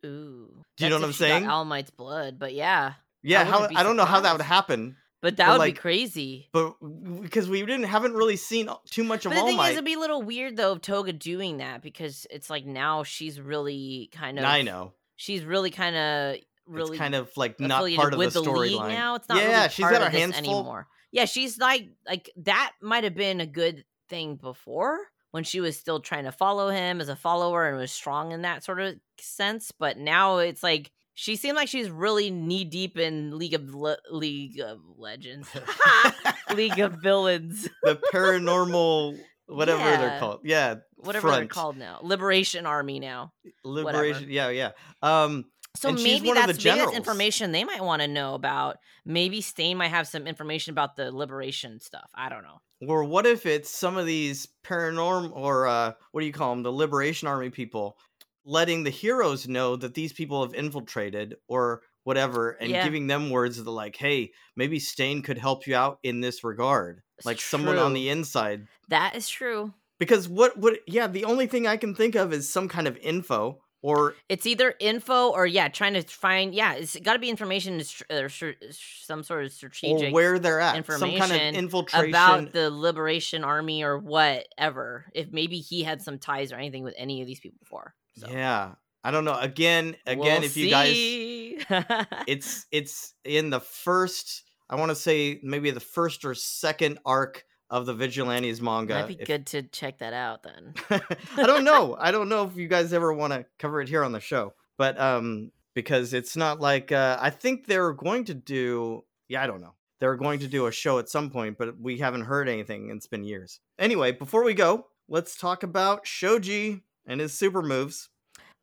Ooh. 0.07 0.63
Do 0.77 0.83
you 0.83 0.89
know 0.89 0.97
what 0.97 1.05
I'm 1.05 1.11
she 1.11 1.19
got 1.19 1.27
saying? 1.27 1.47
All 1.47 1.65
Might's 1.65 1.91
blood, 1.91 2.39
but 2.39 2.53
yeah. 2.53 2.93
Yeah, 3.23 3.43
how 3.45 3.67
I 3.75 3.83
don't 3.83 3.97
know 3.97 4.05
how 4.05 4.21
that 4.21 4.31
would 4.33 4.41
happen, 4.41 4.95
But 5.21 5.37
that 5.37 5.47
But, 5.47 5.51
would 5.53 5.59
like, 5.59 5.73
be 5.75 5.79
crazy. 5.79 6.49
but 6.53 6.75
because 7.21 7.49
we 7.49 7.59
didn't 7.61 7.83
haven't 7.85 8.13
really 8.13 8.37
seen 8.37 8.69
too 8.89 9.03
much 9.03 9.25
of 9.25 9.31
But 9.31 9.35
the 9.35 9.41
All 9.41 9.47
thing 9.47 9.57
Might. 9.57 9.69
is, 9.69 9.73
it'd 9.73 9.85
be 9.85 9.93
a 9.95 9.99
little 9.99 10.21
weird 10.21 10.55
though 10.55 10.71
of 10.73 10.81
Toga 10.81 11.11
doing 11.13 11.57
that 11.57 11.81
because 11.81 12.25
it's 12.29 12.49
like 12.49 12.65
now 12.65 13.03
she's 13.03 13.41
really 13.41 14.09
kind 14.13 14.37
of. 14.39 14.45
I 14.45 14.61
know. 14.61 14.93
She's 15.15 15.43
really 15.43 15.71
kind 15.71 15.95
of 15.95 16.35
really 16.67 16.91
it's 16.91 16.99
kind 16.99 17.15
of 17.15 17.29
like 17.35 17.59
not 17.59 17.89
part 17.95 18.13
of 18.13 18.19
the 18.19 18.25
storyline. 18.27 18.89
now. 18.89 19.15
It's 19.15 19.27
not 19.27 19.39
Yeah, 19.39 19.57
really 19.57 19.69
she's 19.69 19.85
got 19.85 20.01
her 20.03 20.09
hands 20.09 20.39
full. 20.39 20.59
anymore. 20.59 20.87
Yeah, 21.11 21.25
she's 21.25 21.57
like 21.57 21.89
like 22.05 22.29
that 22.43 22.73
might 22.81 23.03
have 23.03 23.15
been 23.15 23.41
a 23.41 23.47
good 23.47 23.83
thing 24.09 24.35
before 24.35 24.99
when 25.31 25.43
she 25.43 25.59
was 25.59 25.77
still 25.77 25.99
trying 25.99 26.23
to 26.25 26.31
follow 26.31 26.69
him 26.69 27.01
as 27.01 27.09
a 27.09 27.15
follower 27.15 27.67
and 27.67 27.77
was 27.77 27.91
strong 27.91 28.31
in 28.31 28.41
that 28.43 28.63
sort 28.63 28.79
of 28.79 28.95
sense. 29.19 29.71
But 29.77 29.97
now 29.97 30.37
it's 30.37 30.63
like 30.63 30.91
she 31.13 31.35
seemed 31.35 31.55
like 31.55 31.67
she's 31.67 31.89
really 31.89 32.29
knee 32.29 32.63
deep 32.63 32.97
in 32.97 33.37
League 33.37 33.53
of 33.55 33.73
Le- 33.73 33.97
League 34.11 34.59
of 34.59 34.79
Legends, 34.97 35.49
League 36.53 36.79
of 36.79 36.93
Villains, 37.01 37.67
the 37.83 37.99
paranormal 38.13 39.19
whatever 39.47 39.79
Yeah. 39.79 39.97
they're 39.97 40.19
called. 40.19 40.39
Yeah, 40.43 40.75
whatever 40.97 41.31
they're 41.31 41.45
called 41.47 41.77
now, 41.77 41.99
Liberation 42.03 42.65
Army 42.65 42.99
now. 42.99 43.33
Liberation. 43.63 44.27
Yeah, 44.29 44.49
yeah. 44.49 44.71
Um, 45.01 45.45
So 45.79 45.89
And 45.89 46.03
maybe 46.03 46.31
that's 46.31 46.63
maybe 46.63 46.77
that's 46.79 46.93
information 46.93 47.51
they 47.51 47.63
might 47.63 47.83
want 47.83 48.01
to 48.01 48.07
know 48.07 48.33
about. 48.33 48.77
Maybe 49.05 49.41
Stain 49.41 49.77
might 49.77 49.89
have 49.89 50.07
some 50.07 50.27
information 50.27 50.71
about 50.71 50.95
the 50.95 51.11
liberation 51.11 51.79
stuff. 51.79 52.09
I 52.15 52.29
don't 52.29 52.43
know. 52.43 52.59
or 52.87 53.03
what 53.03 53.25
if 53.25 53.45
it's 53.45 53.69
some 53.69 53.97
of 53.97 54.05
these 54.05 54.47
paranormal 54.63 55.31
or 55.35 55.67
uh, 55.67 55.93
what 56.11 56.21
do 56.21 56.27
you 56.27 56.33
call 56.33 56.51
them? 56.53 56.63
The 56.63 56.71
Liberation 56.71 57.27
Army 57.27 57.49
people 57.49 57.97
letting 58.45 58.83
the 58.83 58.89
heroes 58.89 59.47
know 59.47 59.75
that 59.75 59.93
these 59.93 60.13
people 60.13 60.41
have 60.43 60.53
infiltrated 60.53 61.35
or 61.47 61.81
whatever, 62.03 62.51
and 62.51 62.71
Yeah. 62.71 62.83
giving 62.83 63.07
them 63.07 63.29
words 63.29 63.61
that 63.61 63.69
like, 63.69 63.95
"Hey, 63.97 64.31
maybe 64.55 64.79
Stain 64.79 65.21
could 65.21 65.37
help 65.37 65.67
you 65.67 65.75
out 65.75 65.99
in 66.03 66.21
this 66.21 66.43
regard." 66.43 67.01
It's 67.17 67.25
like 67.25 67.41
someone 67.41 67.77
on 67.77 67.93
the 67.93 68.09
inside. 68.09 68.67
That 68.89 69.15
is 69.15 69.27
true. 69.27 69.73
Because 69.99 70.29
what 70.29 70.57
would 70.57 70.79
yeah, 70.87 71.07
the 71.07 71.25
only 71.25 71.47
thing 71.47 71.67
I 71.67 71.75
can 71.77 71.93
think 71.95 72.15
of 72.15 72.31
is 72.31 72.47
some 72.49 72.69
kind 72.69 72.87
of 72.87 72.95
info 72.97 73.59
or 73.81 74.15
It's 74.29 74.45
either 74.45 74.73
info 74.79 75.29
or 75.29 75.45
yeah, 75.45 75.67
trying 75.67 75.93
to 75.93 76.01
find 76.01 76.53
yeah. 76.53 76.73
It's 76.73 76.95
got 76.99 77.13
to 77.13 77.19
be 77.19 77.29
information 77.29 77.81
or 78.09 78.25
uh, 78.25 78.53
some 78.71 79.23
sort 79.23 79.45
of 79.45 79.47
or 79.47 79.49
strategic 79.49 80.13
where 80.13 80.39
they're 80.39 80.59
at. 80.59 80.85
Some 80.85 80.99
kind 80.99 81.03
of 81.03 81.09
information 81.13 81.55
infiltration. 81.55 82.09
about 82.09 82.53
the 82.53 82.69
liberation 82.69 83.43
army 83.43 83.83
or 83.83 83.97
whatever. 83.97 85.05
If 85.13 85.31
maybe 85.31 85.59
he 85.59 85.83
had 85.83 86.01
some 86.01 86.19
ties 86.19 86.51
or 86.51 86.55
anything 86.55 86.83
with 86.83 86.95
any 86.97 87.21
of 87.21 87.27
these 87.27 87.39
people 87.39 87.59
before. 87.59 87.93
So. 88.17 88.29
Yeah. 88.29 88.73
I 89.03 89.11
don't 89.11 89.25
know. 89.25 89.37
Again, 89.37 89.95
again, 90.05 90.41
We'll 90.41 90.43
if 90.43 90.57
you 90.57 90.69
guys 90.69 90.91
it's 92.27 92.65
it's 92.71 93.13
in 93.23 93.51
the 93.51 93.61
first 93.61 94.43
I 94.69 94.75
want 94.75 94.89
to 94.89 94.95
say 94.95 95.39
maybe 95.43 95.71
the 95.71 95.79
first 95.79 96.25
or 96.25 96.33
second 96.33 96.99
arc 97.05 97.45
of 97.69 97.85
the 97.85 97.93
Vigilantes 97.93 98.61
manga. 98.61 98.93
might 98.95 99.07
be 99.07 99.17
If- 99.19 99.27
good 99.27 99.45
to 99.47 99.63
check 99.63 99.97
that 99.99 100.13
out 100.13 100.43
then. 100.43 100.73
I 101.37 101.45
don't 101.45 101.63
know. 101.71 101.95
I 101.99 102.11
don't 102.11 102.29
know 102.29 102.43
if 102.45 102.55
you 102.55 102.67
guys 102.67 102.93
ever 102.93 103.11
want 103.13 103.33
to 103.33 103.45
cover 103.59 103.81
it 103.81 103.89
here 103.89 104.03
on 104.03 104.11
the 104.11 104.19
show. 104.19 104.53
But 104.77 104.99
um 104.99 105.51
because 105.73 106.13
it's 106.13 106.35
not 106.35 106.59
like 106.59 106.91
uh 106.91 107.17
I 107.19 107.29
think 107.29 107.65
they're 107.67 107.93
going 107.93 108.25
to 108.25 108.33
do 108.33 109.03
yeah, 109.27 109.43
I 109.43 109.47
don't 109.47 109.61
know. 109.61 109.73
They're 109.99 110.15
going 110.15 110.39
to 110.39 110.47
do 110.47 110.67
a 110.67 110.71
show 110.71 110.99
at 110.99 111.09
some 111.09 111.29
point, 111.31 111.57
but 111.57 111.79
we 111.79 111.97
haven't 111.97 112.21
heard 112.25 112.47
anything. 112.47 112.89
It's 112.91 113.07
been 113.07 113.23
years. 113.23 113.59
Anyway, 113.79 114.11
before 114.11 114.43
we 114.43 114.53
go, 114.53 114.85
let's 115.09 115.35
talk 115.35 115.63
about 115.63 116.05
Shoji 116.05 116.83
and 117.07 117.19
his 117.19 117.33
super 117.33 117.63
moves. 117.63 118.09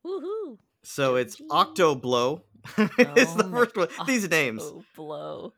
Woohoo! 0.05 0.57
So 0.83 1.15
it's 1.15 1.41
Octo 1.51 1.95
Blow. 1.95 2.43
it's 2.77 3.33
the 3.33 3.43
Oh 3.45 3.51
first 3.51 3.75
one. 3.75 3.89
These 4.07 4.29
names. 4.29 4.63
Blow. 4.95 5.53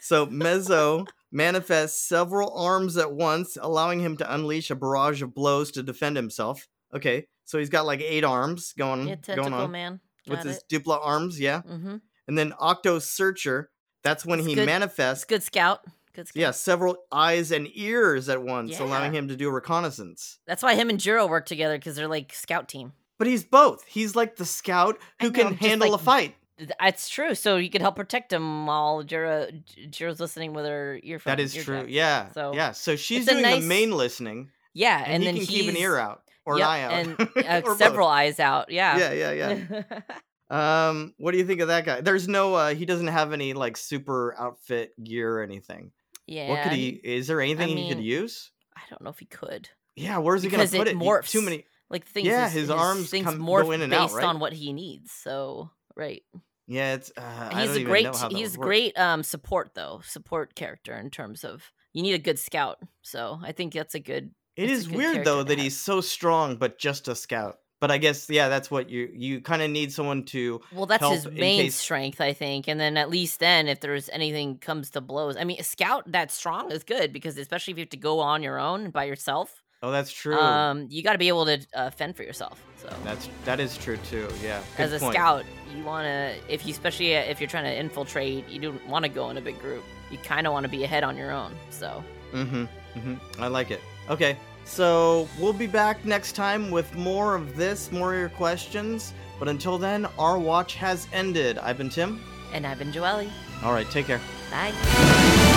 So 0.00 0.26
Mezo 0.26 1.06
manifests 1.30 2.00
several 2.08 2.52
arms 2.56 2.96
at 2.96 3.12
once, 3.12 3.56
allowing 3.60 4.00
him 4.00 4.16
to 4.18 4.34
unleash 4.34 4.70
a 4.70 4.74
barrage 4.74 5.22
of 5.22 5.34
blows 5.34 5.70
to 5.72 5.82
defend 5.82 6.16
himself. 6.16 6.66
Okay, 6.94 7.26
so 7.44 7.58
he's 7.58 7.68
got 7.68 7.86
like 7.86 8.00
eight 8.00 8.24
arms 8.24 8.72
going 8.78 9.08
Yeah, 9.08 9.16
going 9.36 9.52
on 9.52 9.70
man. 9.70 10.00
with 10.26 10.38
Got 10.38 10.46
his 10.46 10.56
it. 10.58 10.64
Dupli-Arms, 10.70 11.38
yeah. 11.38 11.62
Mm-hmm. 11.62 11.96
And 12.26 12.38
then 12.38 12.52
Octo 12.58 12.98
Searcher, 12.98 13.70
that's 14.02 14.24
when 14.24 14.38
It's 14.40 14.48
he 14.48 14.54
good- 14.54 14.66
manifests, 14.66 15.24
good 15.24 15.42
scout. 15.42 15.80
Good 16.14 16.28
scout. 16.28 16.40
yeah, 16.40 16.50
several 16.50 16.96
eyes 17.12 17.52
and 17.52 17.68
ears 17.74 18.28
at 18.28 18.42
once, 18.42 18.80
allowing 18.80 19.12
him 19.14 19.28
to 19.28 19.36
do 19.36 19.50
reconnaissance. 19.50 20.38
That's 20.46 20.62
why 20.62 20.74
him 20.74 20.90
and 20.90 20.98
Jiro 20.98 21.26
work 21.28 21.46
together 21.46 21.78
because 21.78 21.94
they're 21.94 22.08
like 22.08 22.32
scout 22.32 22.68
team. 22.68 22.92
But 23.18 23.26
he's 23.28 23.44
both. 23.44 23.84
He's 23.86 24.16
like 24.16 24.36
the 24.36 24.44
scout 24.44 24.98
who 25.20 25.30
know, 25.30 25.32
can 25.44 25.54
handle 25.54 25.90
like- 25.92 26.00
a 26.00 26.04
fight. 26.04 26.34
Th- 26.58 26.70
It's 26.82 27.08
true. 27.08 27.34
So 27.34 27.56
you 27.56 27.70
could 27.70 27.80
help 27.80 27.96
protect 27.96 28.32
him 28.32 28.66
while 28.66 29.02
Jiro 29.02 29.48
J- 29.50 29.86
Jiro's 29.88 30.20
listening 30.20 30.52
with 30.52 30.66
her 30.66 30.98
earphone. 31.02 31.30
That 31.32 31.40
is 31.40 31.56
ear 31.56 31.62
true. 31.62 31.86
Yeah. 31.88 32.30
So, 32.32 32.52
yeah. 32.54 32.72
So 32.72 32.96
she's 32.96 33.26
doing 33.26 33.42
nice- 33.42 33.60
the 33.62 33.66
main 33.68 33.90
listening, 33.92 34.50
Yeah, 34.74 34.98
and, 35.04 35.14
and, 35.14 35.22
he 35.22 35.28
then 35.28 35.36
can 35.36 35.46
keep 35.46 35.68
an 35.68 35.76
ear 35.76 35.96
out 35.96 36.22
or 36.44 36.58
Yep, 36.58 36.66
an 36.66 36.70
eye 36.70 36.82
out, 36.82 36.92
and 36.92 37.20
uh, 37.46 37.60
Or 37.64 37.70
both. 37.72 37.78
several 37.78 38.08
eyes 38.08 38.40
out. 38.40 38.70
Yeah. 38.70 38.98
Yeah, 38.98 39.32
yeah, 39.32 39.52
yeah. 39.70 40.00
Um, 40.50 41.12
what 41.18 41.32
do 41.32 41.38
you 41.38 41.44
think 41.44 41.60
of 41.60 41.68
that 41.68 41.84
guy? 41.84 42.00
There's 42.00 42.26
no 42.26 42.54
uh 42.54 42.74
he 42.74 42.86
doesn't 42.86 43.08
have 43.08 43.34
any 43.34 43.52
like 43.52 43.76
super 43.76 44.34
outfit 44.38 44.92
gear 45.04 45.38
or 45.38 45.42
anything. 45.42 45.92
yeah. 46.26 46.48
what 46.48 46.62
could 46.62 46.72
he 46.72 46.88
is 46.88 47.26
there 47.26 47.42
anything 47.42 47.76
he 47.76 47.88
could 47.90 48.02
use? 48.02 48.50
I 48.74 48.80
don't 48.88 49.02
know 49.02 49.10
if 49.10 49.18
he 49.18 49.26
could. 49.26 49.68
Yeah, 49.94 50.16
where's 50.18 50.42
he 50.42 50.48
because 50.48 50.70
gonna 50.70 50.84
put 50.84 50.88
it? 50.90 50.96
You- 51.02 51.20
Too 51.22 51.42
many 51.42 51.66
Like 51.90 52.06
things. 52.06 52.28
Yeah, 52.28 52.46
is- 52.46 52.52
his 52.54 52.70
arms 52.70 53.10
things 53.10 53.26
come- 53.26 53.38
go 53.40 53.44
morph 53.44 53.74
in 53.74 53.82
and 53.82 53.92
out, 53.92 54.06
based 54.08 54.14
right? 54.16 54.24
on 54.24 54.40
what 54.40 54.54
he 54.54 54.72
needs. 54.72 55.12
So 55.12 55.70
right. 55.94 56.22
Yeah, 56.68 56.94
it's 56.94 57.10
uh, 57.16 57.22
I 57.52 57.62
he's 57.62 57.70
don't 57.72 57.82
a 57.82 57.84
great 57.84 58.04
know 58.04 58.12
how 58.12 58.28
he's 58.28 58.56
great 58.56 58.96
um 58.98 59.22
support 59.22 59.70
though 59.74 60.00
support 60.04 60.54
character 60.54 60.94
in 60.94 61.10
terms 61.10 61.42
of 61.44 61.72
you 61.94 62.02
need 62.02 62.12
a 62.14 62.18
good 62.18 62.38
scout 62.38 62.78
so 63.02 63.40
i 63.42 63.52
think 63.52 63.72
that's 63.72 63.94
a 63.94 64.00
good 64.00 64.30
it's 64.54 64.86
good 64.86 64.96
weird 64.96 65.24
though 65.24 65.42
that 65.42 65.56
have. 65.56 65.62
he's 65.64 65.76
so 65.78 66.00
strong 66.02 66.56
but 66.56 66.78
just 66.78 67.08
a 67.08 67.14
scout. 67.14 67.56
But 67.80 67.92
I 67.92 67.98
guess 67.98 68.28
yeah, 68.28 68.48
that's 68.48 68.72
what 68.72 68.90
you 68.90 69.08
you 69.14 69.40
kind 69.40 69.62
of 69.62 69.70
need 69.70 69.92
someone 69.92 70.24
to 70.34 70.60
well 70.72 70.86
that's 70.86 71.08
his 71.08 71.26
main 71.30 71.62
case- 71.62 71.76
strength 71.76 72.20
i 72.20 72.32
think 72.32 72.66
and 72.68 72.78
then 72.80 72.96
at 72.96 73.08
least 73.08 73.38
then 73.38 73.68
if 73.68 73.78
there's 73.80 74.08
anything 74.10 74.58
comes 74.58 74.90
to 74.90 75.00
blows 75.00 75.36
i 75.36 75.44
mean 75.44 75.60
a 75.60 75.62
scout 75.62 76.02
that 76.10 76.32
strong 76.32 76.72
is 76.72 76.82
good 76.82 77.12
because 77.12 77.38
especially 77.38 77.70
if 77.72 77.78
you 77.78 77.82
have 77.82 77.90
to 77.90 77.96
go 77.96 78.18
on 78.18 78.42
your 78.42 78.58
own 78.58 78.90
by 78.90 79.04
yourself 79.04 79.62
Oh, 79.80 79.92
that's 79.92 80.10
true. 80.12 80.36
um 80.36 80.88
you 80.90 81.04
got 81.04 81.12
to 81.12 81.18
be 81.18 81.28
able 81.28 81.46
to 81.46 81.58
uh, 81.72 81.90
fend 81.90 82.16
for 82.16 82.24
yourself 82.24 82.60
so 82.82 82.88
that's 83.04 83.28
that 83.44 83.60
is 83.60 83.78
true 83.78 83.96
too. 84.10 84.26
Yeah. 84.42 84.60
Good 84.76 84.82
as 84.82 84.92
a 84.94 84.98
point. 84.98 85.14
scout 85.14 85.44
you 85.78 85.84
want 85.84 86.04
to 86.04 86.34
if 86.52 86.66
you 86.66 86.72
especially 86.72 87.16
uh, 87.16 87.20
if 87.20 87.40
you're 87.40 87.48
trying 87.48 87.64
to 87.64 87.74
infiltrate 87.74 88.48
you 88.48 88.58
don't 88.60 88.86
want 88.88 89.04
to 89.04 89.08
go 89.08 89.30
in 89.30 89.36
a 89.38 89.40
big 89.40 89.58
group 89.60 89.82
you 90.10 90.18
kind 90.18 90.46
of 90.46 90.52
want 90.52 90.64
to 90.64 90.68
be 90.70 90.84
ahead 90.84 91.04
on 91.04 91.16
your 91.16 91.30
own 91.30 91.54
so 91.70 92.02
Mm-hmm. 92.32 92.64
Mm-hmm. 92.98 93.42
I 93.42 93.46
like 93.46 93.70
it. 93.70 93.80
Okay. 94.10 94.36
So 94.66 95.26
we'll 95.40 95.54
be 95.54 95.66
back 95.66 96.04
next 96.04 96.32
time 96.32 96.70
with 96.70 96.94
more 96.94 97.34
of 97.34 97.56
this, 97.56 97.90
more 97.90 98.12
of 98.12 98.20
your 98.20 98.28
questions. 98.28 99.14
But 99.38 99.48
until 99.48 99.78
then, 99.78 100.04
our 100.18 100.38
watch 100.38 100.74
has 100.74 101.08
ended. 101.14 101.56
I've 101.56 101.78
been 101.78 101.88
Tim. 101.88 102.20
and 102.52 102.66
i've 102.66 102.78
been 102.78 102.92
joelle 102.92 103.30
All 103.62 103.72
right, 103.72 103.88
take 103.90 104.06
care. 104.06 104.20
bye 104.50 105.54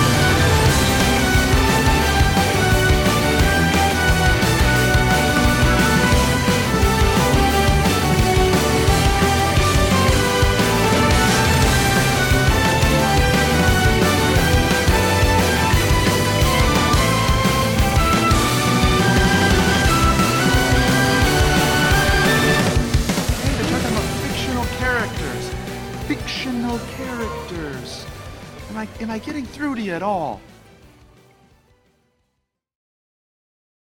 Am 28.99 29.11
I 29.11 29.19
getting 29.19 29.45
through 29.45 29.75
to 29.75 29.81
you 29.81 29.93
at 29.93 30.03
all? 30.03 30.41